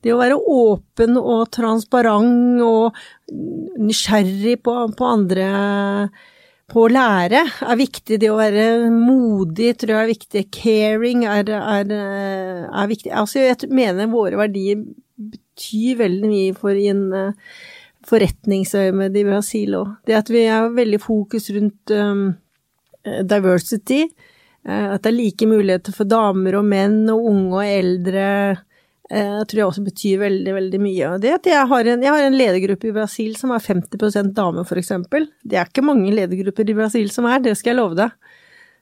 Det 0.00 0.14
å 0.14 0.18
være 0.20 0.40
åpen 0.40 1.18
og 1.20 1.50
transparent 1.54 2.62
og 2.64 2.98
nysgjerrig 3.80 4.58
på, 4.64 4.74
på 4.96 5.08
andre 5.08 5.48
på 6.70 6.84
å 6.86 6.90
lære 6.92 7.42
er 7.66 7.78
viktig. 7.78 8.18
Det 8.22 8.30
å 8.30 8.38
være 8.38 8.64
modig 8.94 9.74
tror 9.80 9.96
jeg 9.96 10.04
er 10.04 10.12
viktig. 10.12 10.42
Caring 10.54 11.26
er, 11.28 11.50
er, 11.56 11.92
er 11.92 12.90
viktig. 12.90 13.12
Altså, 13.12 13.42
jeg 13.42 13.70
mener 13.74 14.10
våre 14.12 14.38
verdier 14.40 14.82
betyr 15.20 15.98
veldig 16.00 16.30
mye 16.30 16.56
for 16.56 16.78
i 16.78 16.88
en 16.92 17.04
uh, 17.12 17.52
forretningsøyemed 18.08 19.18
i 19.20 19.26
Brasil 19.28 19.76
òg. 19.80 19.94
Det 20.06 20.16
at 20.16 20.32
vi 20.32 20.46
har 20.48 20.70
veldig 20.76 21.00
fokus 21.02 21.50
rundt 21.54 21.94
um, 21.94 22.30
diversity, 23.04 24.06
uh, 24.68 24.94
at 24.94 25.04
det 25.04 25.12
er 25.12 25.18
like 25.18 25.50
muligheter 25.50 25.96
for 25.96 26.08
damer 26.08 26.60
og 26.60 26.68
menn 26.70 27.02
og 27.12 27.28
unge 27.32 27.60
og 27.60 27.66
eldre, 27.66 28.26
uh, 29.12 29.40
tror 29.44 29.60
jeg 29.60 29.68
også 29.68 29.86
betyr 29.86 30.20
veldig, 30.24 30.54
veldig 30.56 30.82
mye. 30.82 31.14
Det 31.22 31.34
at 31.36 31.48
jeg 31.50 31.70
har, 31.72 31.90
en, 31.94 32.04
jeg 32.06 32.14
har 32.16 32.26
en 32.26 32.38
ledergruppe 32.38 32.90
i 32.90 32.94
Brasil 32.96 33.34
som 33.38 33.54
er 33.56 33.64
50% 33.64 34.34
damer, 34.36 34.68
for 34.68 34.80
eksempel. 34.80 35.28
Det 35.42 35.58
er 35.60 35.70
ikke 35.70 35.86
mange 35.86 36.12
ledergrupper 36.14 36.70
i 36.70 36.78
Brasil 36.82 37.10
som 37.14 37.28
er, 37.30 37.42
det 37.44 37.56
skal 37.58 37.74
jeg 37.74 37.80
love 37.82 37.98
deg. 37.98 38.14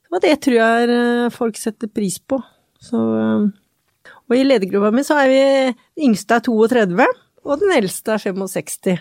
Og 0.08 0.22
det 0.24 0.38
tror 0.44 0.56
jeg 0.56 1.32
folk 1.34 1.58
setter 1.60 1.90
pris 1.92 2.16
på. 2.20 2.38
Så 2.80 2.96
um, 2.96 3.50
og 4.28 4.36
i 4.36 4.44
ledergruppa 4.44 4.92
mi 4.92 5.04
så 5.06 5.18
er 5.22 5.30
vi 5.32 5.42
Den 5.98 6.10
yngste 6.10 6.36
er 6.36 6.44
32, 6.44 7.06
og 7.48 7.62
den 7.62 7.74
eldste 7.78 8.14
er 8.14 8.22
65. 8.22 8.98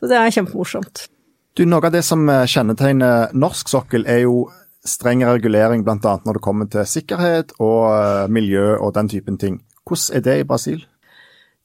Så 0.00 0.08
det 0.10 0.18
er 0.18 0.32
kjempemorsomt. 0.32 1.06
Du, 1.54 1.62
Noe 1.68 1.86
av 1.86 1.92
det 1.94 2.02
som 2.02 2.24
eh, 2.32 2.46
kjennetegner 2.50 3.34
norsk 3.36 3.70
sokkel, 3.70 4.06
er 4.10 4.24
jo 4.24 4.48
streng 4.84 5.22
regulering, 5.24 5.84
bl.a. 5.84 6.16
når 6.24 6.38
det 6.38 6.42
kommer 6.44 6.68
til 6.72 6.88
sikkerhet 6.88 7.54
og 7.62 7.92
eh, 7.92 8.24
miljø 8.32 8.74
og 8.74 8.96
den 8.96 9.10
typen 9.12 9.38
ting. 9.40 9.60
Hvordan 9.84 10.18
er 10.18 10.24
det 10.24 10.40
i 10.40 10.48
Brasil? 10.48 10.84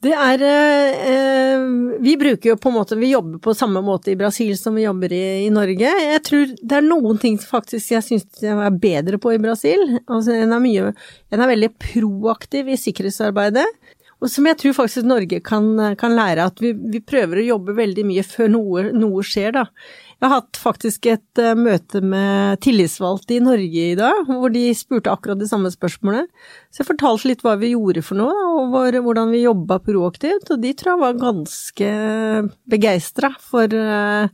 Det 0.00 0.14
er 0.16 0.42
eh, 0.46 1.64
Vi 2.00 2.14
bruker 2.16 2.54
jo 2.54 2.56
på 2.56 2.70
en 2.70 2.76
måte 2.78 2.96
Vi 2.96 3.10
jobber 3.10 3.40
på 3.44 3.52
samme 3.56 3.82
måte 3.84 4.12
i 4.12 4.16
Brasil 4.16 4.54
som 4.56 4.78
vi 4.78 4.86
jobber 4.86 5.12
i, 5.12 5.24
i 5.44 5.50
Norge. 5.52 5.92
Jeg 5.92 6.22
tror 6.24 6.54
det 6.56 6.78
er 6.78 6.86
noen 6.86 7.20
ting 7.20 7.36
som 7.40 7.58
faktisk 7.58 7.92
jeg 7.92 8.06
syns 8.06 8.40
jeg 8.40 8.56
er 8.56 8.80
bedre 8.80 9.20
på 9.20 9.34
i 9.34 9.40
Brasil. 9.42 9.82
Altså, 10.06 10.32
en 10.36 10.56
er 10.56 10.64
mye 10.64 10.92
En 11.28 11.44
er 11.44 11.52
veldig 11.52 11.74
proaktiv 11.80 12.72
i 12.72 12.80
sikkerhetsarbeidet. 12.80 13.66
Og 14.20 14.28
som 14.28 14.44
jeg 14.48 14.58
tror 14.60 14.76
faktisk 14.76 15.08
Norge 15.08 15.40
kan, 15.44 15.68
kan 16.00 16.12
lære, 16.16 16.44
at 16.50 16.60
vi, 16.60 16.74
vi, 16.76 17.00
prøver 17.00 17.40
å 17.40 17.46
jobbe 17.54 17.76
veldig 17.78 18.04
mye 18.04 18.24
før 18.26 18.50
noe, 18.52 18.82
noe 18.92 19.24
skjer, 19.24 19.54
da. 19.56 19.62
Jeg 20.20 20.28
har 20.28 20.42
hatt 20.42 20.58
faktisk 20.60 21.06
et 21.08 21.40
uh, 21.40 21.54
møte 21.56 22.02
med 22.04 22.60
tillitsvalgte 22.64 23.38
i 23.38 23.42
Norge 23.44 23.84
i 23.94 23.96
dag, 23.96 24.26
hvor 24.28 24.52
de 24.52 24.66
spurte 24.76 25.12
akkurat 25.12 25.40
det 25.40 25.48
samme 25.48 25.72
spørsmålet. 25.72 26.28
Så 26.68 26.82
jeg 26.82 26.90
fortalte 26.90 27.30
litt 27.30 27.44
hva 27.46 27.54
vi 27.60 27.72
gjorde 27.72 28.04
for 28.04 28.20
noe, 28.20 28.34
og 28.60 28.76
hvordan 29.00 29.32
vi 29.32 29.46
jobba 29.46 29.80
proaktivt, 29.84 30.52
og 30.52 30.60
de 30.60 30.74
tror 30.76 30.92
jeg 30.92 31.02
var 31.06 31.22
ganske 31.22 31.94
begeistra 32.68 33.32
for, 33.40 33.72
uh, 33.72 34.28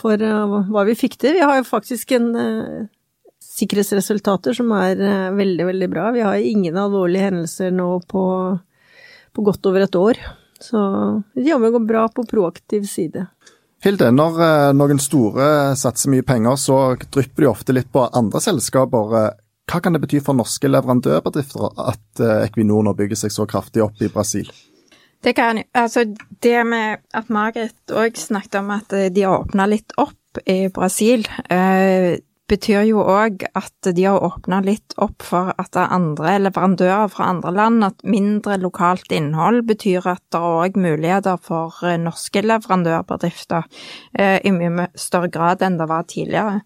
for 0.00 0.24
uh, 0.24 0.56
hva 0.72 0.86
vi 0.88 0.96
fikk 0.96 1.20
til. 1.20 1.36
Vi 1.36 1.44
har 1.44 1.60
jo 1.60 1.68
faktisk 1.68 2.16
en 2.16 2.32
sikkerhetsresultater 3.50 4.56
som 4.56 4.72
er 4.72 4.96
veldig, 5.36 5.64
veldig 5.68 5.88
bra. 5.92 6.10
Vi 6.16 6.24
har 6.24 6.40
ingen 6.40 6.78
alvorlige 6.80 7.28
hendelser 7.28 7.72
nå 7.76 7.92
på 8.08 8.24
på 9.32 9.44
godt 9.46 9.66
over 9.70 9.86
et 9.86 9.98
år. 9.98 10.20
Så 10.60 10.80
de 11.34 11.48
jobber 11.48 11.78
bra 11.86 12.08
på 12.12 12.26
proaktiv 12.28 12.86
side. 12.88 13.26
Hilde, 13.80 14.10
når 14.12 14.40
eh, 14.44 14.70
noen 14.76 14.98
store 15.00 15.44
satser 15.80 16.12
mye 16.12 16.24
penger, 16.26 16.58
så 16.60 16.80
drypper 17.00 17.46
de 17.46 17.48
ofte 17.48 17.72
litt 17.72 17.88
på 17.92 18.02
andre 18.04 18.42
selskaper. 18.44 19.14
Eh, 19.16 19.30
hva 19.70 19.80
kan 19.80 19.96
det 19.96 20.02
bety 20.02 20.20
for 20.24 20.36
norske 20.36 20.68
leverandørbedrifter 20.68 21.78
at 21.88 22.20
eh, 22.20 22.42
Equinor 22.50 22.84
nå 22.84 22.92
bygger 22.98 23.22
seg 23.22 23.32
så 23.32 23.46
kraftig 23.48 23.80
opp 23.86 24.02
i 24.04 24.10
Brasil? 24.12 24.50
Det 25.24 25.32
kan 25.36 25.62
Altså, 25.76 26.04
det 26.44 26.58
med 26.68 27.00
at 27.16 27.32
Margaret 27.32 27.92
òg 27.92 28.20
snakket 28.20 28.60
om 28.60 28.70
at 28.76 28.92
de 28.92 29.24
har 29.24 29.46
åpna 29.46 29.68
litt 29.68 29.96
opp 30.00 30.40
i 30.48 30.68
Brasil, 30.72 31.24
betyr 32.50 32.84
jo 32.88 33.02
òg 33.06 33.44
at 33.56 33.90
de 33.94 34.04
har 34.04 34.20
åpna 34.26 34.60
litt 34.66 34.94
opp 35.00 35.22
for 35.24 35.52
at 35.54 35.70
det 35.74 35.82
er 35.84 35.94
andre 35.94 36.34
leverandører 36.42 37.10
fra 37.12 37.28
andre 37.32 37.52
land, 37.54 37.84
at 37.86 38.04
mindre 38.06 38.58
lokalt 38.60 39.12
innhold 39.14 39.62
betyr 39.70 40.08
at 40.10 40.22
det 40.34 40.40
er 40.40 40.58
òg 40.64 40.78
muligheter 40.80 41.40
for 41.42 41.78
eh, 41.86 41.98
norske 42.00 42.42
leverandørbedrifter 42.44 43.68
eh, 44.18 44.38
i 44.42 44.54
mye 44.54 44.90
større 44.98 45.30
grad 45.32 45.62
enn 45.66 45.78
det 45.80 45.88
var 45.90 46.08
tidligere. 46.10 46.60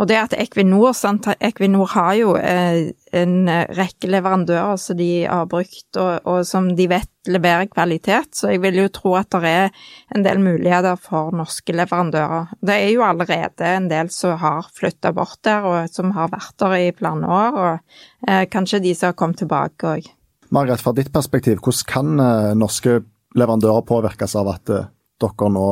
Og 0.00 0.08
det 0.08 0.16
at 0.16 0.32
Equinor, 0.32 0.94
sant, 0.96 1.26
Equinor 1.44 1.90
har 1.92 2.14
jo 2.16 2.32
eh, 2.38 2.88
en 3.12 3.34
rekke 3.76 4.08
leverandører 4.08 4.78
som 4.80 4.96
de 4.96 5.08
har 5.28 5.48
brukt, 5.50 5.88
og, 6.00 6.24
og, 6.24 6.38
som 6.48 6.70
de 6.76 6.86
vet 6.88 7.10
leverer 7.28 7.68
kvalitet, 7.68 8.30
så 8.32 8.54
jeg 8.54 8.62
vil 8.62 8.78
jo 8.80 8.86
tro 8.96 9.12
at 9.18 9.28
det 9.34 9.50
er 9.50 9.82
en 10.16 10.24
del 10.24 10.40
muligheter 10.40 10.96
for 10.96 11.34
norske 11.36 11.74
leverandører. 11.76 12.54
Det 12.64 12.78
er 12.78 12.94
jo 12.94 13.04
allerede 13.04 13.74
en 13.76 13.90
del 13.92 14.08
som 14.14 14.40
har 14.40 14.70
flytta 14.72 15.12
bort 15.16 15.36
der, 15.44 15.68
og 15.68 15.92
som 15.92 16.14
har 16.16 16.32
vært 16.32 16.56
der 16.64 16.78
i 16.78 16.88
flere 16.96 17.34
år, 17.42 17.60
og 17.60 18.30
eh, 18.30 18.46
kanskje 18.48 18.80
de 18.86 18.96
som 18.96 19.10
har 19.10 19.20
kommet 19.20 19.42
tilbake 19.44 19.94
òg. 19.98 20.10
Margaret, 20.50 20.82
fra 20.82 20.96
ditt 20.96 21.12
perspektiv, 21.12 21.60
hvordan 21.60 21.86
kan 21.92 22.24
eh, 22.24 22.50
norske 22.58 23.02
leverandører 23.36 23.84
påvirkes 23.86 24.34
av 24.40 24.48
at 24.56 24.72
eh, 24.72 24.88
dere 25.20 25.52
nå 25.52 25.70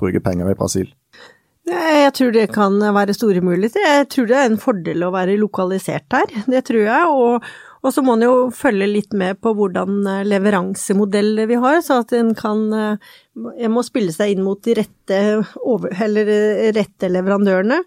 bruker 0.00 0.28
penger 0.28 0.52
i 0.52 0.58
Brasil? 0.58 0.92
Jeg 1.70 2.12
tror 2.16 2.32
det 2.34 2.50
kan 2.54 2.78
være 2.82 3.14
store 3.14 3.40
muligheter. 3.44 3.82
Jeg 3.84 4.06
tror 4.10 4.28
det 4.30 4.36
er 4.36 4.46
en 4.48 4.60
fordel 4.60 5.04
å 5.06 5.10
være 5.14 5.38
lokalisert 5.38 6.16
her, 6.16 6.30
det 6.50 6.62
tror 6.66 6.80
jeg. 6.82 7.10
Og, 7.14 7.50
og 7.80 7.94
så 7.94 8.02
må 8.04 8.16
en 8.16 8.24
jo 8.26 8.34
følge 8.54 8.88
litt 8.90 9.14
med 9.16 9.38
på 9.44 9.52
hvordan 9.56 10.00
eh, 10.10 10.22
leveransemodell 10.26 11.44
vi 11.50 11.58
har, 11.62 11.78
så 11.86 12.00
at 12.02 12.14
en 12.18 12.32
kan 12.38 12.62
En 12.70 12.96
eh, 13.54 13.70
må 13.72 13.84
spille 13.86 14.12
seg 14.12 14.34
inn 14.34 14.42
mot 14.44 14.58
de 14.66 14.74
rette, 14.80 15.20
eller 16.06 16.32
eh, 16.34 16.72
rette 16.76 17.12
leverandørene. 17.12 17.78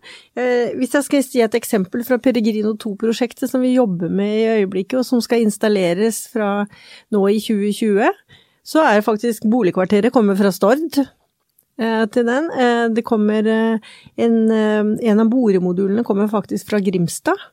Hvis 0.80 0.96
jeg 0.98 1.08
skal 1.10 1.26
si 1.26 1.44
et 1.44 1.58
eksempel 1.60 2.06
fra 2.08 2.20
Peregrino 2.24 2.76
2-prosjektet 2.80 3.52
som 3.52 3.66
vi 3.66 3.76
jobber 3.76 4.10
med 4.10 4.38
i 4.38 4.48
øyeblikket, 4.62 5.02
og 5.02 5.10
som 5.10 5.22
skal 5.24 5.44
installeres 5.44 6.24
fra 6.32 6.64
nå 7.14 7.26
i 7.30 7.42
2020, 7.44 8.40
så 8.64 8.88
er 8.88 9.04
faktisk 9.04 9.44
boligkvarteret 9.52 10.16
kommet 10.16 10.40
fra 10.40 10.54
Stord. 10.56 11.04
Eh, 11.82 12.06
til 12.14 12.26
den. 12.28 12.50
Eh, 12.54 12.86
det 12.94 13.06
kommer 13.06 13.48
eh, 13.50 13.94
en, 14.22 14.36
en 14.52 15.20
av 15.24 15.30
boremodulene 15.32 16.04
kommer 16.06 16.30
faktisk 16.30 16.70
fra 16.70 16.82
Grimstad. 16.84 17.50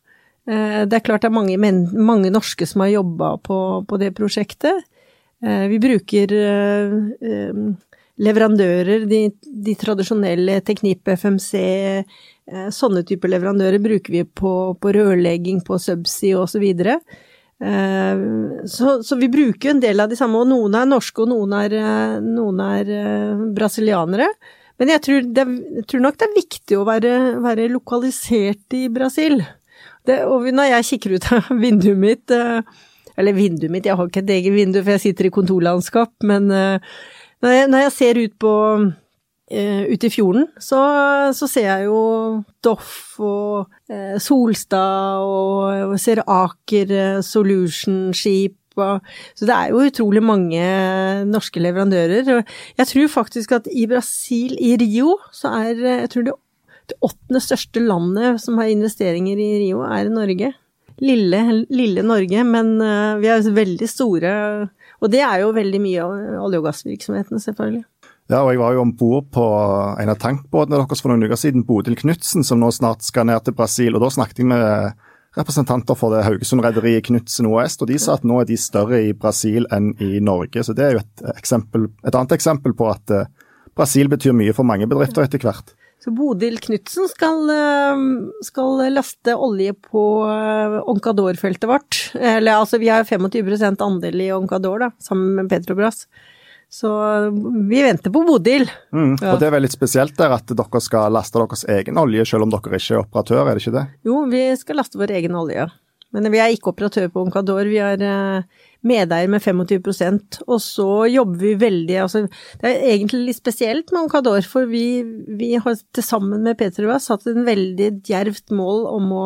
Det 0.50 0.96
er 0.96 1.02
klart 1.04 1.22
det 1.22 1.28
er 1.28 1.34
mange, 1.36 1.54
mange 1.94 2.30
norske 2.32 2.66
som 2.66 2.80
har 2.82 2.88
jobba 2.90 3.34
på, 3.44 3.56
på, 3.86 3.98
det 4.00 4.08
prosjektet. 4.16 4.80
Vi 5.38 5.76
bruker 5.78 6.32
leverandører, 8.24 9.04
de, 9.06 9.20
de 9.36 9.74
tradisjonelle 9.78 10.56
Teknip, 10.66 11.06
FMC, 11.06 11.60
sånne 12.74 13.04
typer 13.06 13.30
leverandører 13.36 13.84
bruker 13.84 14.16
vi 14.16 14.24
på, 14.24 14.54
på 14.80 14.94
rørlegging, 14.96 15.60
på 15.62 15.78
subsea 15.78 16.40
osv. 16.40 16.64
Og, 16.64 16.88
så 16.88 17.29
så, 17.60 19.02
så, 19.04 19.16
vi 19.20 19.28
bruker 19.28 19.74
en 19.74 19.82
del 19.82 20.00
av 20.00 20.08
de 20.08 20.16
samme, 20.16 20.40
og 20.40 20.48
noen 20.48 20.78
er 20.78 20.88
norske, 20.88 21.20
og 21.20 21.28
noen 21.28 21.52
er, 21.58 21.76
eh, 21.76 22.14
noen 22.24 22.62
er 22.64 22.92
uh, 22.94 23.42
brasilianere. 23.56 24.30
Men 24.80 24.94
jeg 24.94 25.04
tror, 25.04 25.26
det, 25.36 25.44
jeg 25.76 25.86
tror, 25.90 26.04
nok 26.06 26.16
det 26.16 26.28
er 26.28 26.38
viktig 26.38 26.78
å 26.78 26.86
være, 26.88 27.14
være 27.44 27.68
lokalisert 27.68 28.78
i 28.78 28.86
Brasil. 28.92 29.42
Det, 30.08 30.22
og 30.24 30.48
når 30.56 30.70
jeg 30.70 30.88
kikker 30.94 31.18
ut 31.18 31.28
av 31.36 31.50
vinduet 31.66 32.00
mitt, 32.00 32.36
eller 33.20 33.36
vinduet 33.36 33.72
mitt, 33.74 33.88
jeg 33.90 34.00
har 34.00 34.08
ikke 34.08 34.24
et 34.24 34.34
eget 34.38 34.56
vindu 34.56 34.80
for 34.80 34.94
jeg 34.96 35.04
sitter 35.04 35.28
i 35.28 35.34
kontorlandskap, 35.34 36.14
men 36.24 36.48
når, 37.40 37.52
jeg, 37.54 37.68
når 37.72 37.84
jeg 37.84 37.92
ser 37.94 38.20
ut 38.20 38.34
på 38.40 38.54
eh, 38.76 38.88
ute 39.50 40.06
i 40.06 40.12
fjorden, 40.12 40.46
så, 40.62 40.78
så, 41.34 41.48
ser 41.50 41.66
jeg 41.66 41.88
jo 41.88 42.00
Doff 42.62 43.18
og 43.18 43.70
eh, 43.90 44.14
Solstad 44.22 45.24
og, 45.26 45.90
og 45.90 45.96
ser 45.98 46.22
Aker 46.22 46.94
eh, 46.94 47.20
Solution-skip. 47.26 48.56
Så 48.80 49.44
det 49.44 49.52
er 49.52 49.72
jo 49.72 49.82
utrolig 49.82 50.22
mange 50.24 50.62
norske 51.28 51.60
leverandører. 51.60 52.30
Jeg 52.78 52.88
tror 52.88 53.10
faktisk 53.12 53.52
at 53.58 53.66
i 53.74 53.82
Brasil, 53.90 54.54
i 54.56 54.76
Rio, 54.80 55.18
så 55.34 55.50
er 55.58 55.82
jeg 55.84 56.12
tror 56.14 56.28
det, 56.28 56.36
det 56.88 56.98
åttende 57.04 57.42
største 57.44 57.82
landet 57.82 58.40
som 58.40 58.56
har 58.62 58.70
investeringer 58.70 59.36
i 59.36 59.50
Rio, 59.66 59.82
er 59.84 60.08
Norge. 60.14 60.54
Lille, 61.00 61.42
lille 61.72 62.06
Norge, 62.06 62.46
men 62.46 62.74
uh, 62.78 63.18
vi 63.20 63.28
er 63.32 63.52
veldig 63.58 63.88
store. 63.90 64.32
Og 65.00 65.12
det 65.12 65.22
er 65.26 65.42
jo 65.42 65.54
veldig 65.56 65.80
mye 65.82 66.06
av 66.06 66.44
olje- 66.46 66.62
og 66.62 66.70
gassvirksomheten, 66.70 67.42
selvfølgelig. 67.42 67.84
Ja, 68.30 68.44
og 68.44 68.52
jeg 68.52 68.60
var 68.60 68.76
jo 68.76 68.84
om 68.84 68.92
bord 68.94 69.24
på 69.34 69.44
en 69.98 70.10
av 70.12 70.18
tankbåtene 70.22 70.78
deres 70.78 71.02
for 71.02 71.10
noen 71.10 71.26
uker 71.26 71.38
siden, 71.40 71.64
Bodil 71.66 71.96
Knutsen, 71.98 72.44
som 72.46 72.60
nå 72.62 72.68
snart 72.70 73.02
skal 73.02 73.26
ned 73.26 73.42
til 73.42 73.56
Brasil. 73.58 73.96
og 73.96 74.04
Da 74.04 74.10
snakket 74.14 74.44
jeg 74.44 74.50
med 74.52 74.94
representanter 75.34 75.98
for 75.98 76.14
det 76.14 76.22
Haugesund-rederiet 76.28 77.08
Knutsen 77.08 77.48
OS, 77.50 77.80
og 77.82 77.90
de 77.90 77.98
sa 77.98 78.14
at 78.14 78.26
nå 78.26 78.38
er 78.38 78.46
de 78.46 78.58
større 78.58 79.02
i 79.08 79.10
Brasil 79.18 79.66
enn 79.74 79.92
i 79.98 80.22
Norge. 80.22 80.62
Så 80.62 80.78
det 80.78 80.86
er 80.86 80.94
jo 80.94 81.02
et, 81.02 81.26
eksempel, 81.34 81.88
et 82.06 82.14
annet 82.14 82.36
eksempel 82.38 82.74
på 82.78 82.86
at 82.92 83.14
uh, 83.14 83.26
Brasil 83.74 84.10
betyr 84.10 84.34
mye 84.38 84.54
for 84.54 84.66
mange 84.66 84.86
bedrifter 84.90 85.26
etter 85.26 85.42
hvert. 85.42 85.74
Så 86.00 86.14
Bodil 86.14 86.56
Knutsen 86.62 87.10
skal, 87.10 87.42
eh, 87.52 88.02
skal, 88.46 88.78
laste 88.94 89.34
olje 89.36 89.74
på 89.74 90.04
eh, 90.24 90.78
Oncador-feltet 90.88 91.66
vårt. 91.68 91.98
Eller 92.14 92.56
altså, 92.56 92.78
vi 92.80 92.88
har 92.88 93.04
25% 93.04 93.84
andel 93.84 94.22
i 94.24 94.30
Oncador, 94.32 94.80
da, 94.80 94.94
sammen 95.02 95.34
med 95.36 95.50
Petrobras. 95.52 96.06
Så 96.70 96.90
vi 97.68 97.82
venter 97.82 98.12
på 98.14 98.22
Bodil. 98.22 98.68
Mm. 98.94 99.16
Og 99.18 99.40
det 99.40 99.48
er 99.48 99.54
veldig 99.56 99.72
spesielt 99.72 100.14
der 100.18 100.36
at 100.36 100.52
dere 100.54 100.82
skal 100.84 101.10
laste 101.10 101.40
deres 101.40 101.64
egen 101.66 101.98
olje, 101.98 102.24
selv 102.30 102.46
om 102.46 102.52
dere 102.52 102.78
ikke 102.78 102.94
er 102.94 103.02
operatør, 103.02 103.42
er 103.42 103.58
det 103.58 103.64
ikke 103.64 103.74
det? 103.74 103.86
Jo, 104.06 104.20
vi 104.30 104.44
skal 104.60 104.78
laste 104.78 105.00
vår 105.00 105.16
egen 105.18 105.34
olje. 105.34 105.66
Men 106.14 106.30
vi 106.30 106.38
er 106.42 106.54
ikke 106.54 106.70
operatør 106.72 107.10
på 107.10 107.24
Oncador, 107.26 107.66
vi 107.70 107.78
er 107.82 108.02
eh, 108.02 108.62
medeier 108.86 109.28
med 109.30 109.42
25% 109.44 110.40
og 110.46 110.58
så 110.64 110.88
jobber 111.10 111.40
vi 111.42 111.52
veldig 111.60 111.96
altså, 112.00 112.22
Det 112.60 112.68
er 112.68 112.86
egentlig 112.94 113.20
litt 113.26 113.40
spesielt 113.40 113.92
med 113.92 114.06
Oncador, 114.06 114.40
for 114.48 114.68
vi, 114.70 115.02
vi 115.36 115.52
har 115.60 115.76
til 115.94 116.06
sammen 116.06 116.44
med 116.46 116.58
Petrobras 116.60 117.10
satt 117.10 117.28
en 117.30 117.44
veldig 117.48 117.90
djervt 118.08 118.54
mål 118.56 118.86
om 118.90 119.12
å 119.16 119.24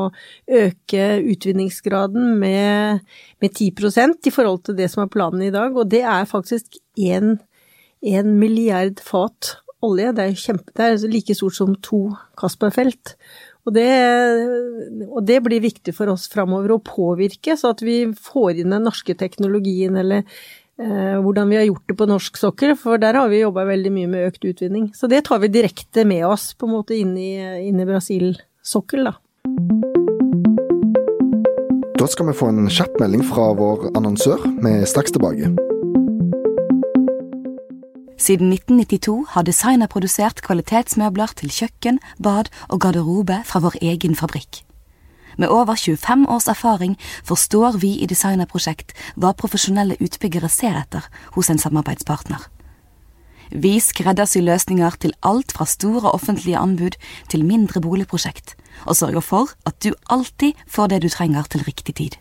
øke 0.51 1.09
utvinningsgraden 1.23 2.35
med, 2.41 3.05
med 3.43 3.55
10% 3.55 4.31
i 4.31 4.35
forhold 4.35 4.65
til 4.67 4.79
det 4.79 4.91
som 4.93 5.05
er 5.05 5.13
planen 5.13 5.47
i 5.47 5.53
dag, 5.55 5.75
og 5.77 5.91
det 5.93 6.03
er 6.03 6.31
faktisk 6.31 6.81
en 7.01 7.37
milliard 8.39 9.01
fat 9.03 9.57
olje. 9.85 10.13
Det 10.17 10.25
er, 10.25 10.39
kjempe, 10.39 10.73
det 10.77 10.87
er 10.87 11.11
like 11.13 11.37
stort 11.37 11.59
som 11.59 11.75
to 11.85 12.07
Castberg-felt. 12.41 13.15
Og 13.65 13.73
det, 13.73 13.89
og 15.09 15.23
det 15.25 15.41
blir 15.45 15.63
viktig 15.65 15.95
for 15.97 16.13
oss 16.13 16.27
framover 16.33 16.75
å 16.75 16.83
påvirke, 16.85 17.57
så 17.57 17.73
at 17.73 17.81
vi 17.85 18.03
får 18.13 18.61
inn 18.61 18.75
den 18.75 18.85
norske 18.85 19.17
teknologien 19.17 19.97
eller 20.01 20.21
eh, 20.77 21.17
hvordan 21.25 21.49
vi 21.49 21.61
har 21.61 21.69
gjort 21.71 21.89
det 21.89 21.97
på 21.97 22.09
norsk 22.11 22.41
sokkel, 22.41 22.75
for 22.77 23.01
der 23.01 23.17
har 23.17 23.33
vi 23.33 23.41
jobba 23.41 23.65
veldig 23.71 23.95
mye 23.95 24.13
med 24.13 24.29
økt 24.29 24.45
utvinning. 24.53 24.91
Så 24.97 25.09
det 25.09 25.25
tar 25.31 25.41
vi 25.41 25.53
direkte 25.55 26.05
med 26.09 26.27
oss 26.29 26.53
på 26.53 26.69
en 26.69 26.77
måte 26.77 26.99
inn 26.99 27.17
i, 27.17 27.33
inn 27.65 27.81
i 27.81 27.89
Brasil-sokkel, 27.89 29.09
da. 29.09 29.17
Da 31.95 32.11
skal 32.11 32.29
vi 32.29 32.37
få 32.37 32.53
en 32.53 32.67
kjapp 32.69 32.99
melding 33.01 33.25
fra 33.25 33.55
vår 33.57 33.95
annonsør. 33.97 34.45
Vi 34.61 34.75
er 34.83 34.91
straks 34.91 35.15
tilbake. 35.15 35.55
Siden 38.25 38.53
1992 38.53 39.27
har 39.35 39.45
designer 39.45 39.91
produsert 39.91 40.39
kvalitetsmøbler 40.47 41.35
til 41.37 41.51
kjøkken, 41.53 41.99
bad 42.23 42.49
og 42.73 42.81
garderobe 42.81 43.43
fra 43.45 43.61
vår 43.61 43.77
egen 43.85 44.17
fabrikk. 44.17 44.63
Med 45.37 45.53
over 45.53 45.77
25 45.77 46.25
års 46.33 46.49
erfaring 46.49 46.97
forstår 47.27 47.77
vi 47.83 47.91
i 48.01 48.09
Designerprosjekt 48.09 48.95
hva 49.21 49.35
profesjonelle 49.37 49.99
utbyggere 50.01 50.49
ser 50.49 50.79
etter 50.79 51.05
hos 51.37 51.51
en 51.53 51.61
samarbeidspartner. 51.61 52.49
Vi 53.53 53.77
skreddersyr 53.83 54.47
løsninger 54.47 54.97
til 55.05 55.13
alt 55.21 55.53
fra 55.53 55.69
store 55.69 56.15
offentlige 56.17 56.57
anbud 56.59 56.97
til 57.29 57.45
mindre 57.45 57.83
boligprosjekt, 57.85 58.55
og 58.89 58.97
sørger 58.97 59.21
for 59.21 59.53
at 59.69 59.77
du 59.85 59.93
alltid 60.09 60.57
får 60.65 60.95
det 60.95 61.03
du 61.05 61.11
trenger 61.13 61.45
til 61.51 61.67
riktig 61.69 62.01
tid. 62.01 62.17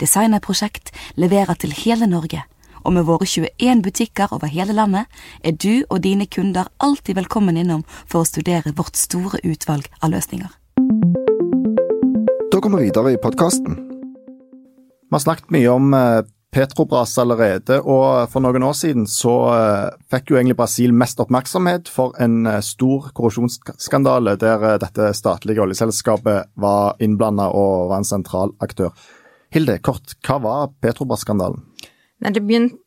Designerprosjekt 0.00 0.92
leverer 1.16 1.54
til 1.54 1.72
hele 1.72 2.10
Norge, 2.10 2.44
og 2.84 2.92
med 2.96 3.06
våre 3.08 3.26
21 3.26 3.82
butikker 3.84 4.32
over 4.36 4.50
hele 4.52 4.76
landet 4.76 5.08
er 5.44 5.56
du 5.56 5.84
og 5.88 6.02
dine 6.04 6.26
kunder 6.26 6.68
alltid 6.84 7.16
velkommen 7.18 7.56
innom 7.56 7.84
for 8.04 8.22
å 8.22 8.28
studere 8.28 8.74
vårt 8.76 9.00
store 9.00 9.40
utvalg 9.44 9.88
av 10.02 10.12
løsninger. 10.14 10.52
Da 12.52 12.60
går 12.60 12.76
vi 12.76 12.84
videre 12.86 13.14
i 13.14 13.20
podkasten. 13.20 13.80
Vi 15.04 15.16
har 15.16 15.22
snakket 15.22 15.50
mye 15.54 15.72
om 15.72 15.94
eh, 15.94 16.22
Petrobras 16.54 17.16
allerede, 17.18 17.80
og 17.82 18.30
for 18.30 18.44
noen 18.44 18.62
år 18.62 18.76
siden 18.78 19.08
så 19.10 19.34
eh, 19.50 19.96
fikk 20.12 20.30
jo 20.30 20.38
egentlig 20.38 20.58
Brasil 20.60 20.94
mest 20.94 21.18
oppmerksomhet 21.22 21.90
for 21.90 22.14
en 22.22 22.46
eh, 22.46 22.60
stor 22.62 23.10
korrupsjonsskandale 23.10 24.36
der 24.38 24.78
dette 24.82 25.10
statlige 25.18 25.64
oljeselskapet 25.64 26.52
var 26.54 26.94
innblanda 27.02 27.50
og 27.50 27.90
var 27.90 28.02
en 28.02 28.08
sentral 28.08 28.54
aktør. 28.62 28.94
Hilde, 29.54 29.80
kort, 29.86 30.16
hva 30.26 30.40
var 30.42 30.72
Petrobras-skandalen? 30.82 31.62
Nei, 32.24 32.32
det 32.32 32.40
begynte 32.46 32.83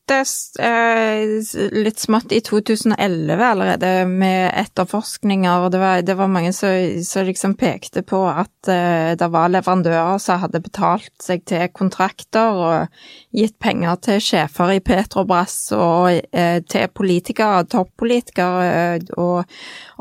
litt 1.76 2.00
smått 2.00 2.32
i 2.32 2.40
2011 2.42 3.44
allerede 3.44 3.92
med 4.08 4.52
etterforskninger, 4.56 5.66
og 5.66 5.72
det 5.74 5.82
var, 5.82 6.02
det 6.06 6.16
var 6.20 6.32
mange 6.32 6.54
som, 6.56 6.72
som 7.04 7.26
liksom 7.28 7.56
pekte 7.60 8.04
på 8.08 8.22
at 8.30 8.72
eh, 8.72 9.14
det 9.20 9.28
var 9.34 9.52
leverandører 9.52 10.22
som 10.22 10.42
hadde 10.44 10.64
betalt 10.64 11.12
seg 11.24 11.44
til 11.50 11.68
kontrakter 11.76 12.56
og 12.56 13.02
gitt 13.36 13.58
penger 13.60 14.00
til 14.06 14.22
sjefer 14.24 14.76
i 14.78 14.82
Petrobras 14.84 15.58
og 15.76 16.10
eh, 16.32 16.60
til 16.70 16.88
politikere, 16.96 17.66
toppolitikere, 17.70 19.00
og, 19.20 19.44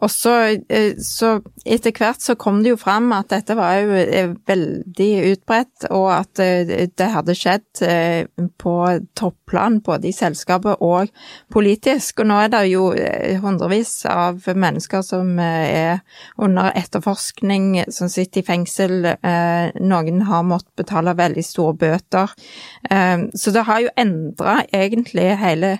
og 0.03 0.12
så, 0.12 0.37
eh, 0.71 0.95
så 1.03 1.37
etter 1.66 1.95
hvert 1.97 2.23
så 2.23 2.37
kom 2.38 2.62
det 2.62 2.75
jo 2.75 2.81
fram 2.81 3.11
at 3.16 3.31
dette 3.35 3.57
var 3.59 3.81
jo 3.83 3.99
eh, 4.01 4.33
veldig 4.49 5.11
utbredt, 5.33 5.88
og 5.90 6.09
at 6.14 6.42
eh, 6.42 6.87
det 6.87 7.11
hadde 7.12 7.37
skjedd 7.37 7.85
eh, 7.87 8.27
på 8.61 8.77
topplan 9.19 9.81
både 9.97 10.11
i 10.11 10.15
selskapet 10.15 10.83
og 10.85 11.11
politisk. 11.53 12.21
Og 12.21 12.31
nå 12.31 12.39
er 12.45 12.53
det 12.53 12.63
jo 12.71 12.91
eh, 12.95 13.37
hundrevis 13.43 14.05
av 14.11 14.45
mennesker 14.47 15.05
som 15.07 15.39
eh, 15.43 15.67
er 15.67 16.01
under 16.43 16.73
etterforskning, 16.77 17.87
som 17.93 18.11
sitter 18.13 18.43
i 18.43 18.47
fengsel. 18.47 19.13
Eh, 19.17 19.73
Noen 19.81 20.23
har 20.29 20.47
måttet 20.47 20.75
betale 20.77 21.17
veldig 21.17 21.45
store 21.45 21.75
bøter. 21.77 22.33
Så 23.37 23.53
det 23.55 23.63
har 23.67 23.81
jo 23.83 23.93
endra 23.99 24.59
egentlig 24.75 25.27
hele 25.41 25.71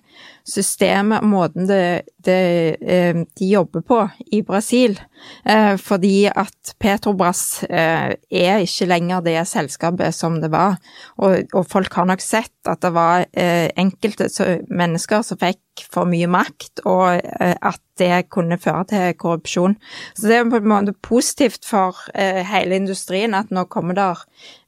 systemet, 0.47 1.25
måten 1.27 1.67
det, 1.67 2.07
det, 2.25 2.77
eh, 2.81 3.19
de 3.39 3.49
jobber 3.51 3.83
på 3.87 3.99
i 4.33 4.43
Brasil. 4.47 4.99
Eh, 5.45 5.75
Fordi 5.77 6.29
at 6.31 6.75
Petrobras 6.81 7.65
eh, 7.65 8.15
er 8.31 8.63
ikke 8.63 8.89
lenger 8.91 9.25
det 9.27 9.39
selskapet 9.51 10.15
som 10.15 10.41
det 10.43 10.53
var. 10.55 10.79
Og, 11.19 11.51
og 11.53 11.67
folk 11.71 11.93
har 11.99 12.07
nok 12.09 12.23
sett 12.23 12.55
at 12.67 12.83
det 12.83 12.93
var 12.95 13.27
enkelte 13.37 14.29
mennesker 14.71 15.23
som 15.27 15.39
fikk 15.41 15.61
for 15.93 16.09
mye 16.09 16.29
makt, 16.31 16.83
og 16.89 17.21
eh, 17.21 17.55
at 17.55 17.81
det 18.01 18.29
kunne 18.33 18.59
føre 18.61 18.85
til 18.91 19.15
korrupsjon. 19.19 19.77
Så 20.17 20.29
det 20.29 20.39
er 20.39 20.51
på 20.51 20.61
en 20.61 20.71
måte 20.71 20.95
positivt 21.05 21.67
for 21.69 21.99
eh, 22.15 22.43
hele 22.47 22.79
industrien 22.81 23.37
at 23.37 23.53
nå 23.55 23.67
kommer 23.73 23.97
der 23.97 24.23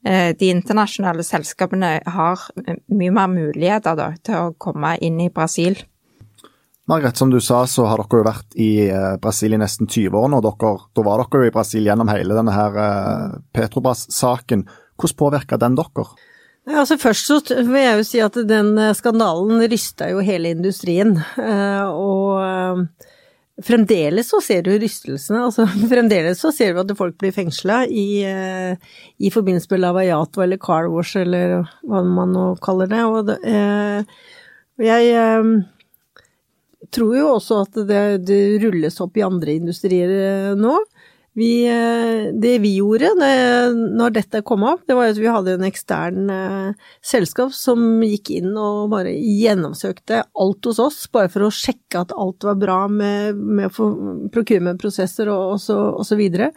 eh, 0.05 0.35
De 0.39 0.51
internasjonale 0.53 1.25
selskapene 1.27 1.99
har 2.07 2.49
mye 2.89 3.15
mer 3.15 3.31
muligheter 3.33 3.99
da, 3.99 4.11
til 4.25 4.41
å 4.41 4.57
komme 4.59 4.97
inn 5.05 5.21
i 5.25 5.31
Brasil. 5.33 5.79
Margaret, 6.89 7.19
som 7.21 7.29
du 7.29 7.37
sa, 7.45 7.67
så 7.69 7.85
har 7.85 8.01
dere 8.01 8.23
jo 8.23 8.25
vært 8.25 8.55
i 8.57 8.71
Brasil 9.21 9.53
i 9.53 9.61
nesten 9.61 9.91
20 9.91 10.15
år 10.17 10.31
nå. 10.33 10.39
Dere, 10.41 10.71
da 10.97 11.05
var 11.05 11.21
dere 11.21 11.43
jo 11.43 11.51
i 11.51 11.53
Brasil 11.53 11.85
gjennom 11.85 12.09
hele 12.09 12.39
denne 12.39 12.87
Petrobras-saken. 13.53 14.65
Hvordan 14.97 15.19
påvirka 15.21 15.59
den 15.61 15.77
dere? 15.77 16.07
Altså 16.69 16.99
Først 17.01 17.29
så 17.31 17.39
vil 17.65 17.81
jeg 17.81 17.97
jo 17.97 18.05
si 18.07 18.19
at 18.21 18.35
den 18.49 18.75
eh, 18.81 18.95
skandalen 18.97 19.63
rysta 19.71 20.11
jo 20.13 20.25
hele 20.25 20.51
industrien. 20.53 21.15
eh, 21.41 21.85
Og 21.89 22.43
eh, 22.43 22.83
fremdeles 23.65 24.29
så 24.31 24.41
ser 24.45 24.67
du 24.67 24.75
rystelsene. 24.77 25.47
altså 25.47 25.65
Fremdeles 25.93 26.43
så 26.45 26.53
ser 26.55 26.75
du 26.75 26.83
at 26.83 26.93
folk 26.99 27.17
blir 27.21 27.33
fengsla 27.35 27.87
i, 27.89 28.23
i 29.19 29.31
forbindelse 29.35 29.73
med 29.73 29.83
Lavajato 29.83 30.45
eller 30.45 30.61
Car 30.61 30.91
Wash 30.93 31.17
eller 31.23 31.65
hva 31.89 32.05
man 32.05 32.37
nå 32.37 32.45
kaller 32.63 32.91
det. 32.93 33.03
Og 33.09 33.33
jeg 34.85 35.65
tror 36.95 37.17
jo 37.17 37.33
også 37.33 37.63
at 37.65 37.81
det, 37.89 38.05
det 38.29 38.41
rulles 38.63 39.01
opp 39.03 39.19
i 39.19 39.27
andre 39.27 39.57
industrier 39.59 40.55
nå. 40.59 40.77
Vi, 41.39 41.69
eh, 41.71 42.33
det 42.35 42.57
vi 42.65 42.73
gjorde 42.81 43.13
når 43.71 44.15
dette 44.17 44.41
kom 44.47 44.65
opp, 44.67 44.83
det 44.89 44.97
var 44.99 45.13
at 45.13 45.21
vi 45.21 45.29
hadde 45.31 45.55
en 45.55 45.67
ekstern 45.69 46.33
eh, 46.35 46.89
selskap 47.05 47.53
som 47.55 48.03
gikk 48.03 48.33
inn 48.41 48.57
og 48.59 48.89
bare 48.91 49.13
gjennomsøkte 49.15 50.25
alt 50.27 50.69
hos 50.71 50.81
oss, 50.83 50.99
bare 51.15 51.31
for 51.31 51.47
å 51.47 51.53
sjekke 51.55 52.03
at 52.03 52.15
alt 52.17 52.47
var 52.49 52.59
bra 52.59 52.81
med, 52.91 53.39
med 53.39 53.71
for- 53.75 53.95
og, 55.29 55.45
og, 55.55 55.61
så, 55.63 55.79
og 56.01 56.05
så 56.09 56.19
videre. 56.19 56.51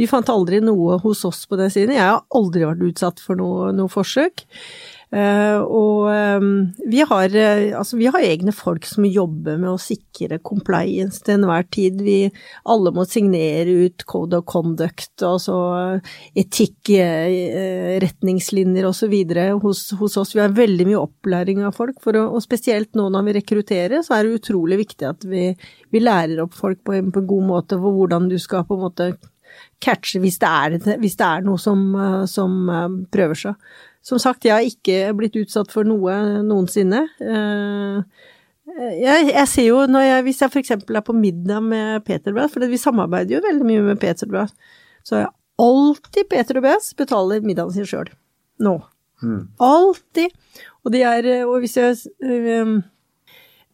Vi 0.00 0.10
fant 0.10 0.32
aldri 0.32 0.58
noe 0.64 0.98
hos 1.04 1.22
oss 1.28 1.44
på 1.46 1.58
den 1.60 1.70
siden. 1.70 1.94
Jeg 1.94 2.08
har 2.08 2.24
aldri 2.34 2.66
vært 2.66 2.82
utsatt 2.88 3.22
for 3.22 3.38
noe, 3.38 3.70
noe 3.76 3.92
forsøk. 3.92 4.46
Eh, 5.14 5.60
og 5.62 6.08
eh, 6.10 6.44
vi, 6.90 7.02
har, 7.06 7.34
eh, 7.38 7.68
altså, 7.78 7.98
vi 8.00 8.08
har 8.10 8.24
egne 8.24 8.50
folk 8.54 8.86
som 8.88 9.06
jobber 9.06 9.60
med 9.62 9.70
å 9.70 9.80
sikre 9.80 10.40
compliance 10.42 11.22
til 11.22 11.36
enhver 11.36 11.68
tid. 11.70 12.00
Vi 12.02 12.16
alle 12.70 12.90
må 12.94 13.04
signere 13.06 13.76
ut 13.84 14.02
code 14.10 14.40
of 14.40 14.48
conduct, 14.50 15.12
altså 15.22 15.56
etikk, 16.34 16.90
eh, 16.98 18.02
osv. 18.88 19.14
Hos, 19.62 19.84
hos 20.00 20.18
oss. 20.18 20.34
Vi 20.34 20.42
har 20.42 20.56
veldig 20.56 20.88
mye 20.88 21.04
opplæring 21.04 21.62
av 21.62 21.78
folk, 21.78 22.00
å, 22.02 22.26
og 22.26 22.42
spesielt 22.42 22.96
nå 22.98 23.06
når 23.12 23.28
vi 23.28 23.36
rekrutterer, 23.38 24.02
så 24.02 24.18
er 24.18 24.26
det 24.26 24.40
utrolig 24.40 24.80
viktig 24.82 25.08
at 25.12 25.28
vi, 25.28 25.46
vi 25.94 26.02
lærer 26.02 26.42
opp 26.42 26.58
folk 26.58 26.82
på 26.82 26.98
en, 26.98 27.14
på 27.14 27.22
en 27.22 27.30
god 27.30 27.48
måte 27.52 27.78
for 27.78 27.94
hvordan 27.94 28.28
du 28.32 28.38
skal 28.42 28.66
på 28.66 28.74
en 28.78 28.86
måte 28.88 29.12
catche 29.84 30.18
hvis 30.18 30.40
det 30.42 30.50
er, 30.50 30.78
hvis 30.98 31.18
det 31.20 31.26
er 31.26 31.44
noe 31.46 31.60
som, 31.62 31.84
som 32.26 33.04
prøver 33.14 33.38
seg. 33.38 33.74
Som 34.04 34.20
sagt, 34.20 34.44
jeg 34.44 34.52
har 34.52 34.66
ikke 34.68 35.14
blitt 35.16 35.36
utsatt 35.40 35.72
for 35.72 35.86
noe 35.88 36.16
noensinne. 36.44 37.06
Eh, 37.20 38.30
Jeg, 39.00 39.28
jeg 39.28 39.48
ser 39.48 39.66
jo 39.68 39.82
når 39.86 40.02
jeg, 40.02 40.22
hvis 40.26 40.40
jeg 40.42 40.50
eksempel 40.60 40.96
er 40.98 41.04
på 41.04 41.14
middag 41.14 41.62
med 41.62 42.04
Peter 42.04 42.32
Brass, 42.34 42.52
for 42.52 42.64
vi 42.66 42.80
samarbeider 42.80 43.36
jo 43.36 43.42
veldig 43.44 43.66
mye 43.68 43.82
med 43.86 44.00
Peter 44.02 44.26
Brass, 44.26 44.54
så 45.04 45.14
har 45.14 45.22
jeg 45.26 45.34
alltid 45.62 46.28
Peter 46.32 46.60
Brass 46.64 46.94
betaler 46.98 47.44
middagen 47.44 47.74
sin 47.76 47.86
sjøl. 47.86 48.10
Nå. 48.64 48.78
Alltid. 49.62 50.32
Og 50.84 50.92
de 50.92 51.02
er 51.06 51.28
Og 51.46 51.60
hvis 51.62 51.76
jeg 51.76 51.96
øh, 52.24 52.82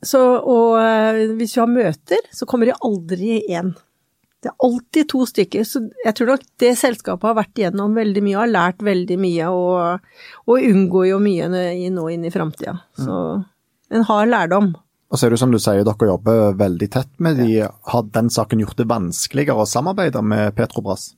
Så, 0.03 0.21
og 0.21 0.77
eh, 0.81 1.33
hvis 1.37 1.57
vi 1.57 1.61
har 1.61 1.71
møter, 1.71 2.21
så 2.33 2.47
kommer 2.47 2.66
de 2.71 2.77
aldri 2.85 3.40
én. 3.49 3.73
Det 4.40 4.48
er 4.48 4.64
alltid 4.64 5.09
to 5.11 5.26
stykker, 5.29 5.64
så 5.68 5.83
jeg 6.00 6.16
tror 6.16 6.31
nok 6.33 6.44
det 6.62 6.70
selskapet 6.81 7.29
har 7.29 7.37
vært 7.37 7.61
igjennom 7.61 7.96
veldig 7.98 8.22
mye, 8.24 8.38
har 8.40 8.48
lært 8.48 8.85
veldig 8.87 9.18
mye 9.20 9.48
og, 9.53 10.07
og 10.48 10.68
unngår 10.70 11.11
jo 11.11 11.18
mye 11.20 11.50
nå 11.53 12.07
inn 12.14 12.24
i 12.24 12.33
framtida. 12.33 12.79
Så 12.96 13.18
en 13.92 14.07
har 14.09 14.31
lærdom. 14.31 14.72
Og 15.11 15.18
så 15.18 15.26
er 15.26 15.35
det 15.35 15.40
som 15.42 15.53
du 15.53 15.59
sier, 15.61 15.83
dere 15.85 16.11
jobber 16.12 16.55
veldig 16.57 16.88
tett 16.94 17.12
med 17.20 17.40
de. 17.42 17.64
Har 17.66 18.11
den 18.14 18.31
saken 18.33 18.62
gjort 18.62 18.79
det 18.79 18.88
vanskeligere 18.88 19.64
å 19.64 19.68
samarbeide 19.68 20.22
med 20.22 20.55
Petrobras? 20.57 21.11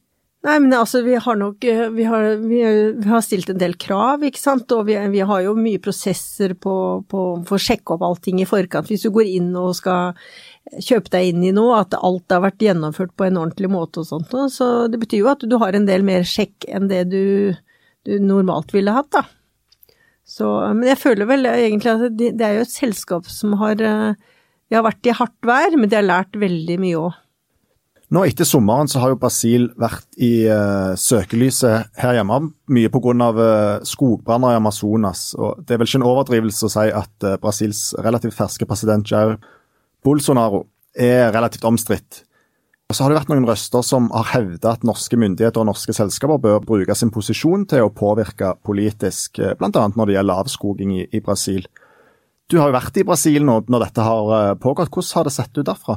Nei, 0.43 0.57
men 0.59 0.73
altså, 0.75 1.05
vi 1.07 1.15
har 1.23 1.37
nok 1.39 1.63
eh, 1.71 1.85
vi 1.95 2.03
har, 2.09 2.25
vi, 2.43 2.63
vi 2.99 3.11
har, 3.13 3.21
stilt 3.23 3.53
en 3.53 3.61
del 3.61 3.77
krav, 3.79 4.25
ikke 4.27 4.41
sant, 4.41 4.73
og 4.75 4.89
vi, 4.89 4.97
vi 5.13 5.21
har 5.23 5.45
jo 5.45 5.53
mye 5.55 5.79
prosesser 5.83 6.57
på, 6.59 6.75
på, 7.07 7.21
for 7.47 7.59
å 7.59 7.63
sjekke 7.63 7.95
opp 7.95 8.03
allting 8.09 8.41
i 8.43 8.49
forkant. 8.49 8.91
Hvis 8.91 9.07
du 9.07 9.13
går 9.15 9.31
inn 9.37 9.53
og 9.61 9.77
skal 9.79 10.17
kjøpe 10.71 11.11
deg 11.13 11.33
inn 11.33 11.45
i 11.45 11.53
noe, 11.55 11.83
at 11.83 11.97
alt 11.99 12.33
har 12.33 12.45
vært 12.45 12.63
gjennomført 12.63 13.15
på 13.19 13.27
en 13.27 13.41
ordentlig 13.41 13.71
måte 13.73 14.03
og 14.03 14.09
sånt, 14.09 14.35
så 14.55 14.89
det 14.91 15.01
betyr 15.03 15.25
jo 15.25 15.31
at 15.33 15.45
du 15.47 15.57
har 15.61 15.77
en 15.77 15.89
del 15.89 16.05
mer 16.07 16.27
sjekk 16.29 16.69
enn 16.71 16.89
det 16.91 17.05
du, 17.13 17.55
du 18.07 18.15
normalt 18.23 18.73
ville 18.75 18.95
hatt, 18.95 19.11
da. 19.13 19.27
Så, 20.33 20.47
men 20.73 20.87
jeg 20.87 21.01
føler 21.03 21.29
vel 21.29 21.49
egentlig 21.51 21.91
at 21.91 22.15
det, 22.15 22.37
er 22.41 22.61
jo 22.61 22.65
et 22.65 22.73
selskap 22.73 23.27
som 23.29 23.57
har 23.61 23.81
eh, 23.83 24.15
De 24.71 24.79
har 24.79 24.85
vært 24.87 25.09
i 25.11 25.17
hardt 25.19 25.45
vær, 25.45 25.75
men 25.77 25.91
de 25.91 25.99
har 25.99 26.07
lært 26.07 26.39
veldig 26.39 26.79
mye 26.81 27.01
òg. 27.01 27.19
Nå 28.13 28.23
etter 28.29 28.45
sommeren 28.45 28.91
så 28.93 29.01
har 29.01 29.13
jo 29.13 29.19
Brasil 29.21 29.71
vært 29.81 30.05
i 30.21 30.45
uh, 30.45 30.93
søkelyset 31.01 31.95
her 31.97 32.19
hjemme, 32.19 32.39
mye 32.69 32.91
pga. 32.93 33.29
Uh, 33.33 33.85
skogbranner 33.89 34.53
i 34.53 34.59
Amazonas. 34.61 35.31
og 35.39 35.63
Det 35.65 35.75
er 35.75 35.81
vel 35.81 35.89
ikke 35.89 36.03
en 36.03 36.11
overdrivelse 36.11 36.69
å 36.69 36.73
si 36.75 36.85
at 36.93 37.25
uh, 37.25 37.39
Brasils 37.41 37.81
relativt 38.05 38.37
ferske 38.37 38.69
president 38.69 39.09
Jair 39.09 39.39
Bolsonaro 40.03 40.67
er 40.99 41.31
relativt 41.33 41.65
omstridt. 41.65 42.23
Og 42.91 42.97
så 42.97 43.05
har 43.05 43.13
det 43.13 43.21
vært 43.23 43.31
noen 43.33 43.47
røster 43.49 43.85
som 43.87 44.11
har 44.13 44.35
hevda 44.35 44.75
at 44.75 44.83
norske 44.85 45.17
myndigheter 45.17 45.63
og 45.63 45.71
norske 45.71 45.95
selskaper 45.97 46.43
bør 46.43 46.65
bruke 46.67 46.97
sin 46.99 47.13
posisjon 47.15 47.65
til 47.71 47.87
å 47.87 47.93
påvirke 47.95 48.53
politisk, 48.67 49.41
uh, 49.41 49.55
bl.a. 49.57 49.87
når 49.95 50.11
det 50.11 50.19
gjelder 50.19 50.43
avskoging 50.43 50.97
i, 50.99 51.07
i, 51.09 51.23
Brasil. 51.25 51.65
Du 52.53 52.59
har 52.61 52.69
jo 52.69 52.77
vært 52.77 52.99
i 53.01 53.07
Brasil 53.09 53.47
nå 53.49 53.63
når 53.73 53.87
dette 53.87 54.05
har 54.05 54.59
pågått. 54.61 54.93
Hvordan 54.93 55.17
har 55.17 55.29
det 55.31 55.35
sett 55.39 55.57
ut 55.57 55.65
derfra? 55.65 55.97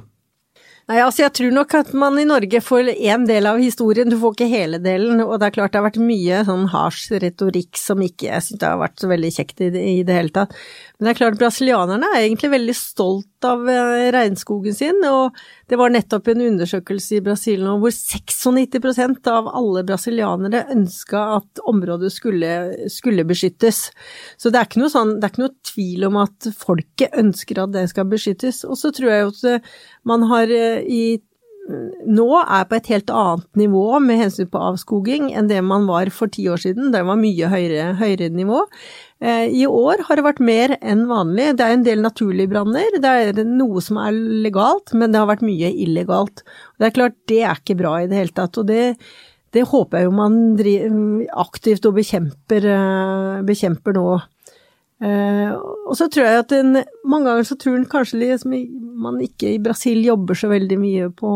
Nei, 0.86 1.00
altså 1.02 1.24
jeg 1.24 1.34
tror 1.34 1.54
nok 1.56 1.72
at 1.80 1.88
man 1.98 2.20
i 2.22 2.28
Norge 2.30 2.60
får 2.62 2.92
én 2.94 3.24
del 3.26 3.48
av 3.50 3.58
historien, 3.58 4.06
du 4.06 4.20
får 4.22 4.36
ikke 4.36 4.50
hele 4.52 4.78
delen. 4.78 5.24
Og 5.24 5.40
det 5.42 5.48
er 5.48 5.56
klart 5.56 5.74
det 5.74 5.80
har 5.80 5.88
vært 5.88 5.98
mye 5.98 6.44
sånn 6.46 6.68
hasj 6.70 7.16
retorikk 7.24 7.80
som 7.82 8.04
ikke 8.06 8.28
jeg 8.28 8.46
syns 8.46 8.66
har 8.68 8.78
vært 8.78 9.02
så 9.02 9.10
veldig 9.10 9.32
kjekt 9.34 9.64
i 9.66 9.72
det, 9.74 9.82
i 9.82 10.04
det 10.06 10.20
hele 10.20 10.34
tatt. 10.36 10.54
Men 10.96 11.08
det 11.08 11.16
er 11.16 11.20
klart 11.24 11.40
brasilianerne 11.42 12.12
er 12.14 12.28
egentlig 12.28 12.52
veldig 12.54 12.76
stolt 12.78 13.46
av 13.46 13.66
eh, 13.70 14.08
regnskogen 14.14 14.76
sin, 14.78 15.02
og 15.10 15.36
det 15.70 15.80
var 15.82 15.92
nettopp 15.92 16.30
en 16.32 16.44
undersøkelse 16.46 17.18
i 17.18 17.24
Brasil 17.26 17.64
nå 17.66 17.74
hvor 17.82 17.94
96% 17.94 19.30
av 19.32 19.50
alle 19.50 19.84
brasilianere 19.88 20.64
ønska 20.74 21.24
at 21.40 21.62
området 21.68 22.14
skulle, 22.14 22.52
skulle, 22.94 23.26
beskyttes. 23.28 23.90
Så 24.38 24.54
det 24.54 24.62
er, 24.62 24.70
ikke 24.70 24.84
noe 24.84 24.94
sånn, 24.94 25.18
det 25.18 25.28
er 25.28 25.34
ikke 25.34 25.44
noe 25.44 25.72
tvil 25.72 26.08
om 26.08 26.22
at 26.24 26.50
folket 26.56 27.18
ønsker 27.20 27.64
at 27.66 27.74
det 27.76 27.88
skal 27.92 28.08
beskyttes. 28.12 28.64
Og 28.70 28.80
så 28.80 28.94
tror 28.96 29.12
jeg 29.12 29.30
at 29.34 29.44
eh, 29.52 29.76
man 30.08 30.26
har 30.32 30.54
eh, 30.54 30.75
i 30.84 31.06
nå 32.06 32.28
er 32.38 32.66
på 32.70 32.78
et 32.78 32.88
helt 32.94 33.10
annet 33.10 33.58
nivå 33.58 33.98
med 34.04 34.20
hensyn 34.20 34.50
på 34.52 34.62
avskoging 34.68 35.32
enn 35.34 35.48
det 35.50 35.64
man 35.66 35.88
var 35.90 36.12
for 36.14 36.30
ti 36.30 36.46
år 36.52 36.62
siden. 36.62 36.92
Det 36.94 37.02
var 37.08 37.18
mye 37.18 37.50
høyere, 37.50 37.88
høyere 37.98 38.30
nivå. 38.34 38.60
Eh, 39.18 39.48
I 39.50 39.66
år 39.66 40.04
har 40.06 40.20
det 40.20 40.26
vært 40.28 40.44
mer 40.46 40.76
enn 40.78 41.08
vanlig. 41.10 41.56
Det 41.58 41.66
er 41.66 41.74
en 41.74 41.88
del 41.88 42.04
naturlige 42.06 42.52
branner. 42.54 43.00
Det 43.02 43.14
er 43.24 43.42
noe 43.50 43.82
som 43.82 43.98
er 44.04 44.14
legalt, 44.46 44.94
men 44.94 45.14
det 45.14 45.22
har 45.22 45.32
vært 45.32 45.46
mye 45.48 45.72
illegalt. 45.74 46.46
Det 46.78 46.90
er 46.90 46.98
klart, 47.00 47.18
det 47.32 47.42
er 47.42 47.58
ikke 47.58 47.80
bra 47.82 47.96
i 48.04 48.12
det 48.12 48.22
hele 48.22 48.38
tatt. 48.38 48.62
Og 48.62 48.70
det, 48.70 48.84
det 49.58 49.66
håper 49.72 50.04
jeg 50.04 50.10
jo 50.12 50.16
man 50.22 50.40
aktivt 51.48 51.90
og 51.90 51.98
bekjemper, 51.98 52.70
eh, 52.78 53.44
bekjemper 53.48 53.98
nå. 53.98 54.10
Uh, 55.04 55.52
og 55.90 55.98
så 56.00 56.08
tror 56.08 56.24
jeg 56.24 56.40
at 56.46 56.54
en, 56.56 56.78
mange 57.04 57.28
ganger 57.28 57.48
så 57.50 57.58
tror 57.60 57.76
en 57.76 57.88
kanskje 57.92 58.20
liksom, 58.22 58.54
man 59.04 59.18
ikke 59.20 59.50
i 59.52 59.60
Brasil 59.60 60.00
jobber 60.06 60.38
så 60.40 60.48
veldig 60.48 60.78
mye 60.80 61.10
på 61.20 61.32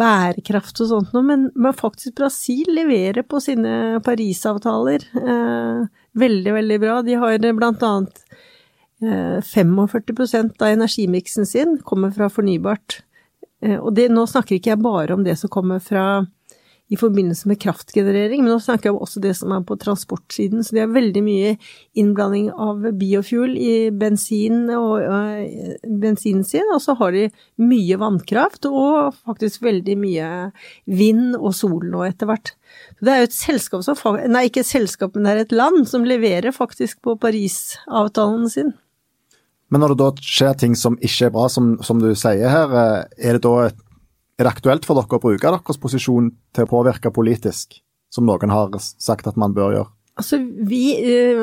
bærekraft 0.00 0.82
og 0.84 0.90
sånt 0.90 1.14
noe, 1.16 1.24
men, 1.24 1.46
men, 1.56 1.76
faktisk 1.76 2.18
Brasil 2.18 2.68
leverer 2.76 3.24
på 3.24 3.40
sine 3.40 4.02
Parisavtaler 4.04 5.06
uh, 5.16 5.86
veldig, 6.12 6.52
veldig 6.58 6.78
bra. 6.82 6.98
De 7.06 7.16
har 7.22 7.48
blant 7.56 7.88
annet 7.88 8.22
uh, 9.00 9.40
45% 9.40 10.60
av 10.60 10.76
energimiksen 10.76 11.48
sin 11.48 11.78
kommer 11.88 12.12
fra 12.14 12.28
fornybart. 12.32 13.00
Og 13.64 13.94
det, 13.96 14.10
nå 14.12 14.26
snakker 14.28 14.58
ikke 14.58 14.74
jeg 14.74 14.84
bare 14.84 15.14
om 15.14 15.22
det 15.24 15.38
som 15.40 15.48
kommer 15.48 15.78
fra 15.80 16.26
i 16.92 16.98
forbindelse 17.00 17.48
med 17.48 17.58
kraftgenerering, 17.62 18.42
men 18.44 18.52
nå 18.52 18.58
snakker 18.60 18.90
jeg 18.90 18.94
om 18.94 19.04
også 19.06 19.22
det 19.24 19.32
som 19.38 19.54
er 19.56 19.62
på 19.64 19.76
transportsiden. 19.80 20.60
Så 20.64 20.76
det 20.76 20.82
er 20.82 20.92
veldig 20.92 21.22
mye 21.24 21.54
innblanding 21.96 22.50
av 22.52 22.84
biofuel 23.00 23.54
i 23.56 23.88
bensin 23.94 24.68
og 24.76 25.00
øh, 25.00 25.78
bensinen 26.02 26.44
sin, 26.44 26.68
og 26.74 26.82
så 26.84 26.96
har 27.00 27.16
de 27.16 27.24
mye 27.64 27.98
vannkraft 28.00 28.68
og 28.68 29.16
faktisk 29.24 29.64
veldig 29.64 29.96
mye 30.02 30.28
vind 30.84 31.38
og 31.40 31.54
sol 31.56 31.88
nå 31.88 32.04
etter 32.04 32.28
hvert. 32.28 32.52
Det 33.00 33.12
er 33.14 33.22
jo 33.22 33.30
et 33.30 33.38
selskap 33.38 33.86
som 33.86 34.20
Nei, 34.28 34.46
ikke 34.50 34.60
et 34.60 34.68
selskap, 34.68 35.14
men 35.14 35.24
det 35.24 35.32
er 35.32 35.44
et 35.46 35.56
land 35.56 35.86
som 35.88 36.04
leverer 36.04 36.52
faktisk 36.52 37.00
på 37.06 37.16
Parisavtalen 37.20 38.50
sin. 38.52 38.74
Men 39.72 39.80
når 39.80 39.94
det 39.94 40.02
da 40.04 40.10
skjer 40.22 40.58
ting 40.60 40.76
som 40.78 40.98
ikke 41.00 41.30
er 41.30 41.32
bra, 41.34 41.48
som, 41.50 41.72
som 41.82 41.98
du 42.02 42.12
sier 42.12 42.52
her, 42.52 42.70
øh, 42.76 42.98
er 43.16 43.38
det 43.38 43.46
da 43.46 43.54
et 43.70 43.80
er 44.38 44.46
det 44.46 44.54
aktuelt 44.54 44.86
for 44.86 44.98
dere 44.98 45.18
å 45.18 45.22
bruke 45.22 45.50
deres 45.50 45.80
posisjon 45.80 46.32
til 46.54 46.66
å 46.66 46.70
påvirke 46.70 47.12
politisk, 47.14 47.78
som 48.10 48.26
noen 48.26 48.50
har 48.50 48.72
sagt 48.80 49.28
at 49.30 49.38
man 49.40 49.54
bør 49.54 49.78
gjøre? 49.78 49.92
Altså, 50.14 50.38
vi, 50.38 50.94
eh, 50.94 51.40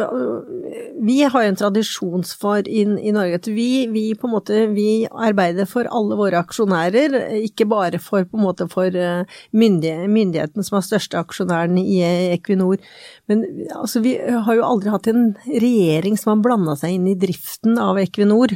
vi 1.04 1.18
har 1.28 1.44
en 1.44 1.58
tradisjonsfar 1.60 2.70
i, 2.72 2.86
i 2.88 3.12
Norge 3.12 3.42
at 3.42 3.50
vi, 3.52 3.88
vi, 3.92 4.04
på 4.16 4.30
en 4.30 4.32
måte 4.38 4.62
vi 4.72 5.04
arbeider 5.12 5.68
for 5.68 5.90
alle 5.92 6.16
våre 6.16 6.40
aksjonærer, 6.40 7.18
ikke 7.50 7.68
bare 7.68 8.00
for 8.00 8.24
på 8.24 8.40
en 8.40 8.46
måte 8.46 8.70
for 8.72 8.96
eh, 8.96 9.28
myndigheten 9.52 10.64
som 10.64 10.80
er 10.80 10.88
største 10.88 11.20
aksjonæren 11.20 11.76
i 11.82 12.00
Equinor. 12.38 12.80
Men 13.28 13.44
altså, 13.76 14.00
vi 14.08 14.16
har 14.16 14.56
jo 14.56 14.64
aldri 14.64 14.96
hatt 14.96 15.12
en 15.12 15.34
regjering 15.50 16.16
som 16.16 16.38
har 16.38 16.46
blanda 16.48 16.80
seg 16.80 16.96
inn 16.96 17.12
i 17.12 17.20
driften 17.20 17.76
av 17.76 18.00
Equinor. 18.00 18.56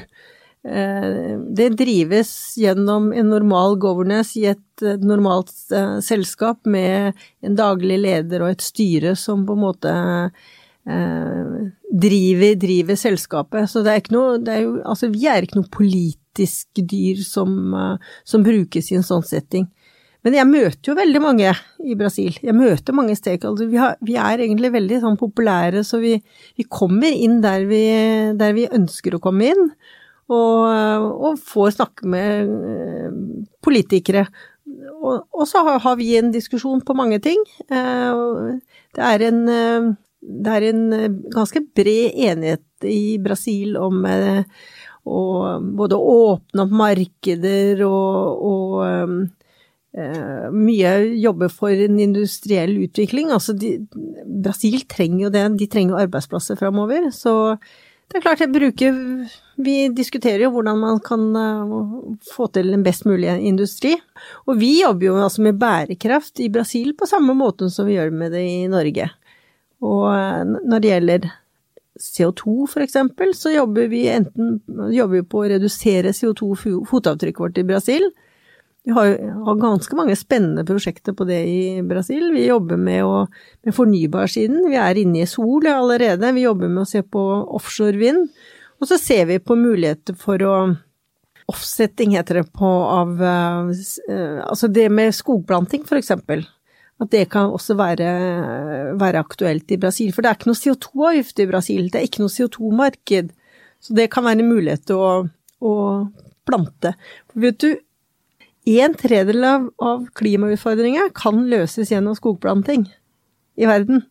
Eh, 0.66 1.38
det 1.54 1.70
drives 1.78 2.58
gjennom 2.58 3.12
en 3.14 3.28
normal 3.30 3.76
governance 3.78 4.34
i 4.40 4.48
et 4.50 4.82
eh, 4.82 4.98
normalt 4.98 5.52
eh, 5.70 6.00
selskap 6.02 6.66
med 6.66 7.14
en 7.46 7.58
daglig 7.60 8.00
leder 8.02 8.42
og 8.42 8.56
et 8.56 8.66
styre 8.66 9.14
som 9.20 9.44
på 9.46 9.58
en 9.58 9.66
måte 9.68 9.98
driver, 10.86 12.52
driver 12.62 12.98
selskapet. 12.98 13.70
Så 13.72 13.82
det 13.82 13.90
er 13.90 14.02
ikke 14.04 14.14
noe 14.14 14.36
er 14.38 14.60
jo, 14.62 14.76
Altså, 14.86 15.10
vi 15.10 15.24
er 15.26 15.42
ikke 15.42 15.58
noe 15.58 15.72
politisk 15.74 16.78
dyr 16.78 17.24
som, 17.26 17.74
som 18.22 18.46
brukes 18.46 18.92
i 18.92 19.00
en 19.00 19.08
sånn 19.08 19.26
setting. 19.26 19.66
Men 20.22 20.38
jeg 20.38 20.50
møter 20.52 20.92
jo 20.92 20.98
veldig 21.00 21.24
mange 21.24 21.56
i 21.82 21.98
Brasil. 21.98 22.38
Jeg 22.38 22.54
møter 22.54 22.94
mange 22.98 23.18
stakeholdere. 23.18 23.72
Vi, 23.74 23.82
vi, 24.12 24.20
er 24.22 24.46
egentlig 24.46 24.76
veldig 24.78 25.02
sånn 25.08 25.18
populære, 25.18 25.82
så 25.86 25.98
vi, 26.02 26.20
vi 26.54 26.70
kommer 26.70 27.10
inn 27.10 27.40
der 27.42 27.66
vi, 27.70 27.82
der 28.38 28.54
vi 28.54 28.70
ønsker 28.70 29.18
å 29.18 29.24
komme 29.26 29.50
inn 29.56 29.70
og, 30.32 31.12
og 31.30 31.38
får 31.42 31.76
snakke 31.78 32.10
med 32.10 32.50
eh, 32.72 33.18
politikere. 33.66 34.26
Og, 34.96 35.28
og, 35.30 35.46
så 35.48 35.62
har 35.78 36.00
vi 36.00 36.16
en 36.18 36.32
diskusjon 36.34 36.82
på 36.86 36.96
mange 36.98 37.20
ting. 37.22 37.42
Eh, 37.70 38.24
det 38.96 39.06
er 39.12 39.28
en, 39.28 39.44
eh, 39.52 39.92
det 40.26 40.58
er 40.58 40.68
en 40.72 40.84
ganske 41.34 41.62
bred 41.78 42.18
enighet 42.32 42.90
i 42.90 43.18
Brasil 43.22 43.78
om 43.78 44.02
å 45.06 45.22
både 45.78 46.00
åpne 46.02 46.64
opp 46.66 46.74
markeder 46.74 47.84
og, 47.86 48.48
og 48.50 49.28
mye 50.52 50.90
jobbe 51.22 51.48
for 51.54 51.70
en 51.86 52.02
industriell 52.02 52.74
utvikling. 52.88 53.30
Altså 53.32 53.54
de, 53.54 53.78
Brasil 54.26 54.82
trenger 54.90 55.28
jo 55.28 55.32
det, 55.38 55.46
de 55.62 55.70
trenger 55.70 56.02
arbeidsplasser 56.08 56.58
framover. 56.58 57.12
Så 57.14 57.54
det 58.10 58.18
er 58.18 58.26
klart, 58.26 58.42
jeg 58.42 58.52
bruker 58.58 58.98
Vi 59.56 59.76
diskuterer 59.96 60.44
jo 60.46 60.52
hvordan 60.56 60.82
man 60.82 61.00
kan 61.04 61.30
uh, 61.36 62.16
få 62.34 62.50
til 62.56 62.74
en 62.76 62.84
best 62.84 63.06
mulig 63.08 63.30
industri. 63.48 63.94
Og 64.50 64.60
vi 64.60 64.82
jobber 64.82 65.08
jo 65.08 65.16
altså 65.24 65.46
med 65.46 65.60
bærekraft 65.62 66.44
i 66.44 66.52
Brasil 66.52 66.92
på 66.98 67.08
samme 67.10 67.36
måte 67.38 67.70
som 67.72 67.88
vi 67.88 67.96
gjør 67.96 68.12
med 68.12 68.36
det 68.36 68.44
i 68.44 68.68
Norge. 68.72 69.10
Og 69.86 70.06
uh, 70.12 70.44
når 70.44 70.84
det 70.84 70.92
gjelder 70.92 71.32
CO2 71.96 72.68
for 72.68 72.84
eksempel, 72.84 73.32
så 73.38 73.54
jobber 73.54 73.88
vi 73.88 74.06
enten 74.12 74.60
jobber 74.92 75.24
på 75.24 75.44
å 75.46 75.50
redusere 75.54 76.12
CO2-fotavtrykket 76.16 77.44
vårt 77.46 77.62
i 77.62 77.68
Brasil, 77.68 78.10
vi 78.86 78.92
har, 78.92 79.06
har, 79.46 79.56
ganske 79.56 79.96
mange 79.98 80.14
spennende 80.16 80.62
prosjekter 80.66 81.16
på 81.18 81.26
det 81.26 81.40
i 81.50 81.82
Brasil. 81.82 82.28
Vi 82.36 82.44
jobber 82.46 82.78
med, 82.78 83.02
å, 83.02 83.24
med 83.66 83.74
fornybarsiden. 83.74 84.68
Vi 84.70 84.78
er 84.78 85.00
inne 85.02 85.24
i 85.24 85.30
sol 85.30 85.66
allerede. 85.72 86.30
Vi 86.36 86.44
jobber 86.44 86.70
med 86.70 86.84
å 86.84 86.90
se 86.92 87.02
på 87.02 87.24
offshore 87.58 87.98
vind. 87.98 88.28
Og 88.82 88.90
så 88.90 88.98
ser 89.02 89.30
vi 89.30 89.40
på 89.40 89.58
muligheter 89.60 90.18
for 90.20 90.44
å 90.46 90.58
Offsetting 91.46 92.16
heter 92.16 92.40
det 92.40 92.48
på 92.58 92.66
av 92.90 93.20
uh, 93.22 93.68
Altså 94.48 94.66
det 94.74 94.88
med 94.90 95.14
skogplanting, 95.14 95.84
for 95.86 96.00
eksempel. 96.00 96.42
At 96.98 97.12
det 97.12 97.28
kan 97.30 97.52
også 97.54 97.76
være, 97.78 98.08
være 98.98 99.22
aktuelt 99.22 99.70
i 99.70 99.78
Brasil. 99.78 100.10
For 100.16 100.26
det 100.26 100.32
er 100.32 100.40
ikke 100.40 100.50
noe 100.50 100.62
CO2-avgift 100.62 101.44
i 101.44 101.48
Brasil, 101.52 101.90
det 101.92 102.00
er 102.00 102.08
ikke 102.08 102.24
noe 102.24 102.34
CO2-marked. 102.34 103.30
Så 103.84 103.98
det 103.98 104.08
kan 104.14 104.26
være 104.26 104.42
en 104.42 104.50
mulighet 104.56 104.88
til 104.90 105.04
å, 105.04 105.12
å 105.62 105.76
plante. 106.50 106.96
For 107.30 107.46
vet 107.46 107.60
du, 107.62 107.70
en 108.80 108.98
tredjedel 108.98 109.46
av, 109.46 109.70
av 109.78 110.08
klimautfordringa 110.18 111.12
kan 111.18 111.44
løses 111.52 111.92
gjennom 111.94 112.18
skogplanting 112.18 112.88
i 113.60 113.70
verden. 113.70 114.02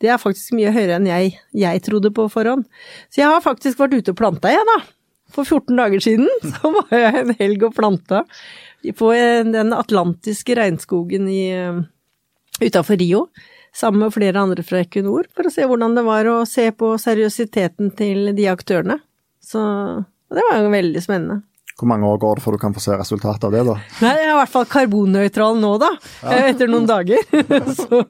Det 0.00 0.08
er 0.08 0.20
faktisk 0.20 0.54
mye 0.56 0.72
høyere 0.72 0.96
enn 0.96 1.08
jeg, 1.08 1.34
jeg 1.56 1.82
trodde 1.84 2.12
på 2.16 2.24
forhånd. 2.32 2.64
Så 3.12 3.22
jeg 3.22 3.28
har 3.28 3.44
faktisk 3.44 3.80
vært 3.82 3.98
ute 3.98 4.14
og 4.14 4.18
planta, 4.20 4.52
jeg, 4.52 4.64
da. 4.68 4.78
For 5.30 5.46
14 5.46 5.76
dager 5.78 6.02
siden 6.02 6.28
så 6.54 6.72
var 6.74 6.96
jeg 6.96 7.22
en 7.22 7.34
helg 7.38 7.68
og 7.68 7.76
planta 7.76 8.24
på 8.96 9.10
den 9.12 9.74
atlantiske 9.76 10.56
regnskogen 10.56 11.28
uh, 11.28 11.82
utafor 12.64 13.00
Rio. 13.00 13.26
Sammen 13.76 14.02
med 14.02 14.14
flere 14.16 14.40
andre 14.40 14.64
fra 14.66 14.80
Equinor, 14.82 15.28
for 15.36 15.46
å 15.46 15.52
se 15.52 15.62
hvordan 15.68 15.92
det 15.94 16.02
var 16.02 16.26
å 16.26 16.40
se 16.48 16.64
på 16.74 16.94
seriøsiteten 16.98 17.92
til 17.94 18.32
de 18.34 18.48
aktørene. 18.50 18.96
Så 19.38 19.60
det 20.32 20.42
var 20.48 20.64
jo 20.64 20.72
veldig 20.72 21.02
spennende. 21.04 21.42
Hvor 21.80 21.88
mange 21.88 22.04
år 22.04 22.18
går 22.20 22.36
det 22.36 22.44
før 22.44 22.56
du 22.56 22.60
kan 22.60 22.74
få 22.76 22.82
se 22.84 22.96
resultatet 23.00 23.46
av 23.48 23.54
det, 23.54 23.62
da? 23.64 23.76
Nei, 24.04 24.10
jeg 24.18 24.26
er 24.26 24.34
i 24.34 24.36
hvert 24.36 24.52
fall 24.52 24.66
karbonnøytral 24.68 25.54
nå, 25.56 25.70
da. 25.80 25.88
Ja. 26.20 26.34
Eh, 26.34 26.48
etter 26.50 26.68
noen 26.68 26.88
dager. 26.90 27.22
Så. 27.78 28.02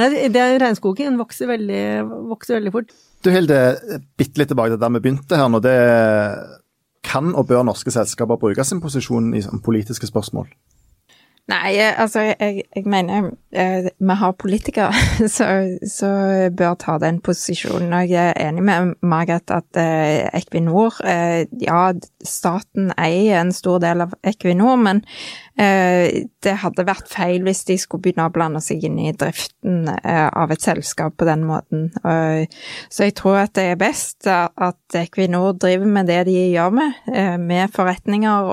Nei, 0.00 0.06
det 0.32 0.40
er 0.40 0.56
regnskogen 0.62 1.18
vokser 1.20 1.50
veldig, 1.50 1.82
vokser 2.30 2.56
veldig 2.56 2.72
fort. 2.72 2.96
Du 3.20 3.28
Hilde, 3.34 3.60
bitte 4.16 4.40
litt 4.40 4.48
tilbake 4.54 4.72
til 4.72 4.80
der 4.80 4.94
vi 4.96 5.02
begynte 5.04 5.36
her 5.36 5.52
nå. 5.52 5.60
Det 5.60 5.76
kan 7.04 7.34
og 7.36 7.50
bør 7.50 7.66
norske 7.68 7.92
selskaper 7.92 8.40
bruke 8.40 8.64
sin 8.64 8.80
posisjon 8.80 9.34
i 9.36 9.44
politiske 9.64 10.08
spørsmål? 10.08 10.48
Nei, 11.48 11.78
altså 11.80 12.20
jeg, 12.26 12.62
jeg 12.76 12.84
mener 12.84 13.30
eh, 13.56 13.86
vi 13.98 14.14
har 14.20 14.34
politikere 14.36 14.92
som 15.96 16.50
bør 16.56 16.74
ta 16.76 16.98
den 17.00 17.22
posisjonen. 17.24 17.94
Og 17.96 18.10
jeg 18.10 18.34
er 18.34 18.48
enig 18.50 18.66
med 18.68 18.92
Margaret 19.00 19.48
at 19.56 19.80
eh, 19.80 20.28
Equinor 20.36 21.00
eh, 21.08 21.46
Ja, 21.64 21.92
staten 22.20 22.92
eier 23.00 23.40
en 23.40 23.54
stor 23.56 23.80
del 23.80 24.04
av 24.04 24.12
Equinor, 24.28 24.76
men 24.76 25.00
det 25.58 26.52
hadde 26.62 26.84
vært 26.86 27.08
feil 27.10 27.42
hvis 27.42 27.64
de 27.66 27.74
skulle 27.80 28.04
begynne 28.04 28.28
å 28.28 28.32
blande 28.34 28.60
seg 28.62 28.84
inn 28.86 28.98
i 29.02 29.10
driften 29.16 29.88
eh, 29.90 30.28
av 30.28 30.52
et 30.54 30.62
selskap 30.62 31.16
på 31.18 31.26
den 31.26 31.42
måten. 31.48 31.88
Så 32.88 33.08
jeg 33.08 33.16
tror 33.18 33.40
at 33.40 33.56
det 33.58 33.64
er 33.72 33.80
best 33.80 34.28
at 34.28 34.98
Equinor 35.00 35.56
driver 35.58 35.90
med 35.90 36.06
det 36.10 36.20
de 36.28 36.36
gjør 36.52 36.76
med, 36.78 37.00
eh, 37.10 37.34
med 37.42 37.74
forretninger 37.74 38.52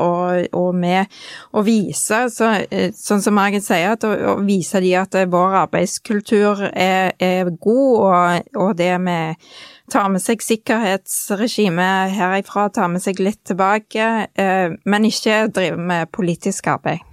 og, 0.50 0.72
med 0.76 1.14
å 1.54 1.64
vise, 1.66 2.26
så, 2.34 2.52
sånn 2.98 3.24
som 3.24 3.38
Margit 3.38 3.66
sier, 3.68 3.94
at 3.94 4.06
å, 4.08 4.38
vise 4.46 4.82
de 4.84 4.96
at 4.98 5.16
vår 5.30 5.60
arbeidskultur 5.66 6.66
er, 6.72 7.14
god, 7.62 8.44
og 8.58 8.76
det 8.78 8.94
med 9.02 9.46
tar 9.92 10.10
med 10.10 10.24
seg 10.24 10.44
sikkerhetsregimet 10.44 12.14
herifra, 12.16 12.70
tar 12.74 12.90
med 12.92 13.04
seg 13.04 13.20
litt 13.22 13.42
tilbake, 13.48 14.28
eh, 14.34 14.74
men 14.86 15.10
ikke 15.10 15.46
driver 15.54 15.82
med 15.92 16.12
politisk 16.16 16.68
arbeid. 16.74 17.04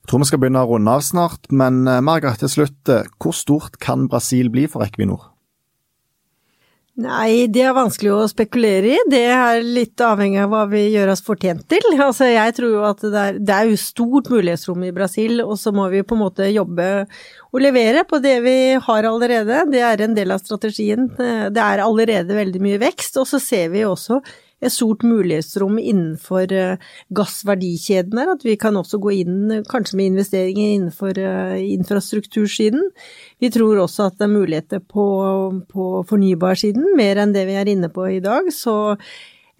Jeg 0.00 0.08
tror 0.10 0.24
vi 0.24 0.30
skal 0.30 0.40
begynne 0.42 0.64
å 0.64 0.70
runde 0.72 0.90
av 0.90 1.04
snart, 1.06 1.50
men 1.54 1.84
eh, 1.86 2.02
Margaret, 2.02 2.42
til 2.42 2.50
slutt, 2.50 2.80
eh, 2.90 3.06
hvor 3.22 3.36
stort 3.36 3.78
kan 3.82 4.08
Brasil 4.10 4.50
bli 4.50 4.66
for 4.70 4.82
Equinor? 4.86 5.30
Nei, 7.00 7.46
det 7.48 7.62
er 7.64 7.72
vanskelig 7.72 8.10
å 8.12 8.26
spekulere 8.28 8.90
i. 8.92 8.96
Det 9.08 9.22
er 9.32 9.62
litt 9.64 10.00
avhengig 10.04 10.40
av 10.42 10.50
hva 10.52 10.64
vi 10.68 10.82
gjør 10.92 11.14
oss 11.14 11.22
fortjent 11.24 11.64
til. 11.70 11.86
Altså, 12.10 12.26
jeg 12.26 12.54
tror 12.56 12.72
jo 12.74 12.82
at 12.88 13.04
det 13.04 13.20
er, 13.20 13.38
det 13.38 13.54
er 13.54 13.68
jo 13.70 13.78
stort 13.80 14.28
mulighetsrom 14.32 14.82
i 14.84 14.92
Brasil, 14.92 15.40
og 15.44 15.54
så 15.60 15.72
må 15.72 15.86
vi 15.92 16.02
på 16.04 16.16
en 16.16 16.22
måte 16.24 16.48
jobbe 16.50 16.88
og 17.50 17.62
levere 17.62 18.02
på 18.08 18.18
det 18.22 18.36
vi 18.44 18.56
har 18.82 19.08
allerede. 19.08 19.62
Det 19.70 19.82
er 19.86 20.04
en 20.04 20.16
del 20.16 20.34
av 20.34 20.42
strategien. 20.42 21.08
Det 21.16 21.64
er 21.64 21.84
allerede 21.84 22.36
veldig 22.36 22.62
mye 22.64 22.80
vekst, 22.82 23.20
og 23.22 23.28
så 23.30 23.40
ser 23.42 23.70
vi 23.72 23.86
også 23.86 24.20
et 24.60 24.72
stort 24.72 25.04
mulighetsrom 25.06 25.78
innenfor 25.80 26.52
uh, 26.52 26.90
gassverdikjeden 27.16 28.20
her, 28.20 28.32
at 28.34 28.44
vi 28.44 28.56
kan 28.60 28.76
også 28.76 29.00
gå 29.02 29.14
inn 29.22 29.64
kanskje 29.70 29.98
med 29.98 30.12
investeringer 30.12 30.74
innenfor 30.76 31.20
uh, 31.20 31.56
infrastruktursiden. 31.60 32.90
Vi 33.40 33.50
tror 33.54 33.82
også 33.84 34.10
at 34.10 34.20
det 34.20 34.28
er 34.28 34.34
muligheter 34.34 34.84
på, 34.84 35.06
på 35.70 35.90
fornybarsiden, 36.10 36.92
mer 36.98 37.22
enn 37.22 37.34
det 37.36 37.46
vi 37.48 37.56
er 37.60 37.72
inne 37.72 37.90
på 37.92 38.08
i 38.18 38.20
dag. 38.24 38.52
Så 38.54 38.76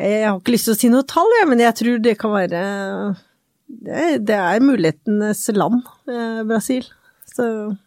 jeg 0.01 0.27
har 0.27 0.39
ikke 0.39 0.57
lyst 0.57 0.71
til 0.71 0.77
å 0.77 0.81
si 0.83 0.93
noe 0.93 1.09
tall, 1.09 1.33
jeg, 1.41 1.49
men 1.51 1.65
jeg 1.65 1.77
tror 1.81 2.05
det 2.05 2.17
kan 2.21 2.33
være 2.33 2.61
Det, 3.71 4.37
er 4.37 4.65
mulighetenes 4.65 5.45
land, 5.55 5.83
Brasil. 6.49 6.89
Så 7.31 7.45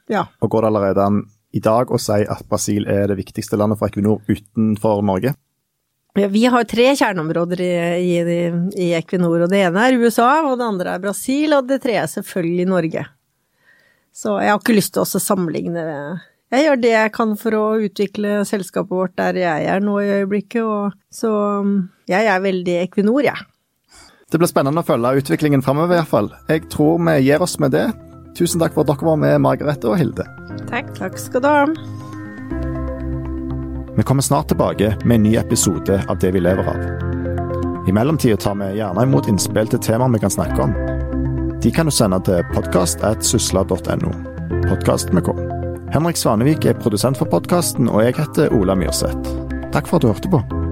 ja. 0.10 0.28
Og 0.42 0.50
går 0.50 0.64
det 0.64 0.70
allerede 0.72 1.08
an 1.08 1.24
i 1.54 1.62
dag 1.62 1.92
å 1.94 2.00
si 2.02 2.24
at 2.26 2.46
Brasil 2.50 2.88
er 2.90 3.10
det 3.12 3.20
viktigste 3.20 3.60
landet 3.60 3.80
for 3.80 3.92
Equinor 3.92 4.22
utenfor 4.30 5.04
Norge? 5.06 5.36
Vi 6.14 6.44
har 6.46 6.68
tre 6.70 6.92
kjerneområder 6.94 7.62
i, 7.66 7.72
i, 7.98 8.18
i, 8.78 8.90
Equinor, 8.94 9.46
og 9.46 9.50
det 9.50 9.64
ene 9.66 9.88
er 9.88 9.98
USA, 9.98 10.44
og 10.46 10.60
det 10.60 10.68
andre 10.68 10.94
er 10.94 11.02
Brasil, 11.02 11.56
og 11.58 11.66
det 11.72 11.80
tredje 11.82 12.04
er 12.04 12.12
selvfølgelig 12.12 12.68
Norge. 12.70 13.06
Så 14.14 14.36
jeg 14.44 14.54
har 14.54 14.62
ikke 14.62 14.76
lyst 14.78 14.94
til 14.94 15.02
å 15.02 15.22
sammenligne 15.24 15.86
Jeg 16.54 16.68
gjør 16.68 16.84
det 16.84 16.92
jeg 16.92 17.14
kan 17.16 17.34
for 17.40 17.58
å 17.58 17.64
utvikle 17.82 18.44
selskapet 18.46 18.94
vårt 18.94 19.16
der 19.18 19.42
jeg 19.42 19.66
er 19.74 19.82
nå 19.82 19.98
i 20.04 20.12
øyeblikket, 20.20 20.62
og 20.62 20.94
så 21.10 21.34
jeg 22.06 22.30
er 22.30 22.46
veldig 22.46 22.78
Equinor, 22.84 23.26
jeg. 23.26 23.34
Ja. 23.34 23.50
Det 24.34 24.40
blir 24.42 24.50
spennende 24.50 24.82
å 24.82 24.86
følge 24.88 25.18
utviklingen 25.22 25.62
framover, 25.66 26.00
iallfall. 26.00 26.32
Jeg 26.50 26.66
tror 26.74 27.02
vi 27.06 27.20
gir 27.22 27.42
oss 27.46 27.60
med 27.62 27.74
det. 27.74 27.86
Tusen 28.34 28.62
takk 28.62 28.74
for 28.74 28.82
at 28.82 28.90
dere 28.90 29.10
var 29.12 29.20
med, 29.22 29.42
Margarete 29.46 29.92
og 29.92 30.00
Hilde. 30.02 30.26
Takk. 30.70 30.90
Takk 30.98 31.22
skal 31.22 31.46
du 31.46 31.50
ha. 31.50 31.68
Vi 33.96 34.04
kommer 34.04 34.22
snart 34.22 34.48
tilbake 34.48 34.98
med 35.06 35.16
en 35.16 35.24
ny 35.24 35.36
episode 35.36 36.04
av 36.08 36.18
Det 36.20 36.32
vi 36.32 36.40
lever 36.40 36.64
av. 36.64 36.78
I 37.90 37.92
mellomtida 37.92 38.38
tar 38.38 38.56
vi 38.56 38.78
gjerne 38.78 39.04
imot 39.04 39.28
innspill 39.28 39.70
til 39.70 39.80
temaer 39.80 40.16
vi 40.16 40.22
kan 40.24 40.34
snakke 40.34 40.64
om. 40.64 40.74
De 41.62 41.72
kan 41.72 41.86
du 41.86 41.94
sende 41.94 42.18
til 42.26 42.42
podkast.sysla.no. 42.56 44.14
Podkast 44.66 45.14
med 45.14 45.26
K. 45.26 45.38
Henrik 45.94 46.18
Svanevik 46.18 46.66
er 46.66 46.80
produsent 46.82 47.22
for 47.22 47.30
podkasten, 47.30 47.86
og 47.90 48.02
jeg 48.02 48.18
heter 48.18 48.50
Ola 48.58 48.74
Myrseth. 48.76 49.38
Takk 49.76 49.86
for 49.86 50.02
at 50.02 50.02
du 50.02 50.10
hørte 50.10 50.34
på. 50.34 50.63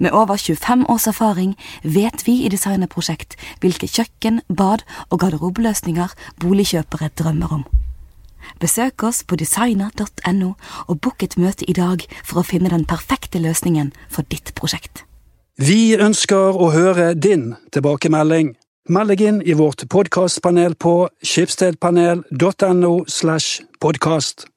Med 0.00 0.14
over 0.16 0.36
25 0.36 0.86
års 0.88 1.06
erfaring 1.06 1.58
vet 1.84 2.24
vi 2.26 2.38
i 2.44 2.48
Designerprosjekt 2.48 3.36
hvilke 3.60 3.86
kjøkken, 3.86 4.40
bad 4.48 4.86
og 5.10 5.20
garderobeløsninger 5.20 6.14
boligkjøpere 6.40 7.10
drømmer 7.20 7.52
om. 7.60 7.66
Besøk 8.60 9.04
oss 9.04 9.20
på 9.24 9.36
designer.no 9.36 10.54
og 10.88 11.00
book 11.00 11.22
et 11.22 11.36
møte 11.36 11.68
i 11.68 11.76
dag 11.76 12.06
for 12.24 12.40
å 12.40 12.46
finne 12.48 12.72
den 12.72 12.86
perfekte 12.88 13.42
løsningen 13.44 13.92
for 14.08 14.24
ditt 14.32 14.54
prosjekt. 14.56 15.04
Vi 15.60 15.92
ønsker 16.00 16.56
å 16.56 16.70
høre 16.72 17.12
din 17.12 17.52
tilbakemelding. 17.74 18.54
Meld 18.88 19.12
deg 19.12 19.20
inn 19.20 19.42
i 19.44 19.52
vårt 19.52 19.84
podkastpanel 19.92 20.78
på 20.80 20.94
skipsstedpanel.no 21.20 22.94
slash 23.06 23.60
podkast. 23.84 24.48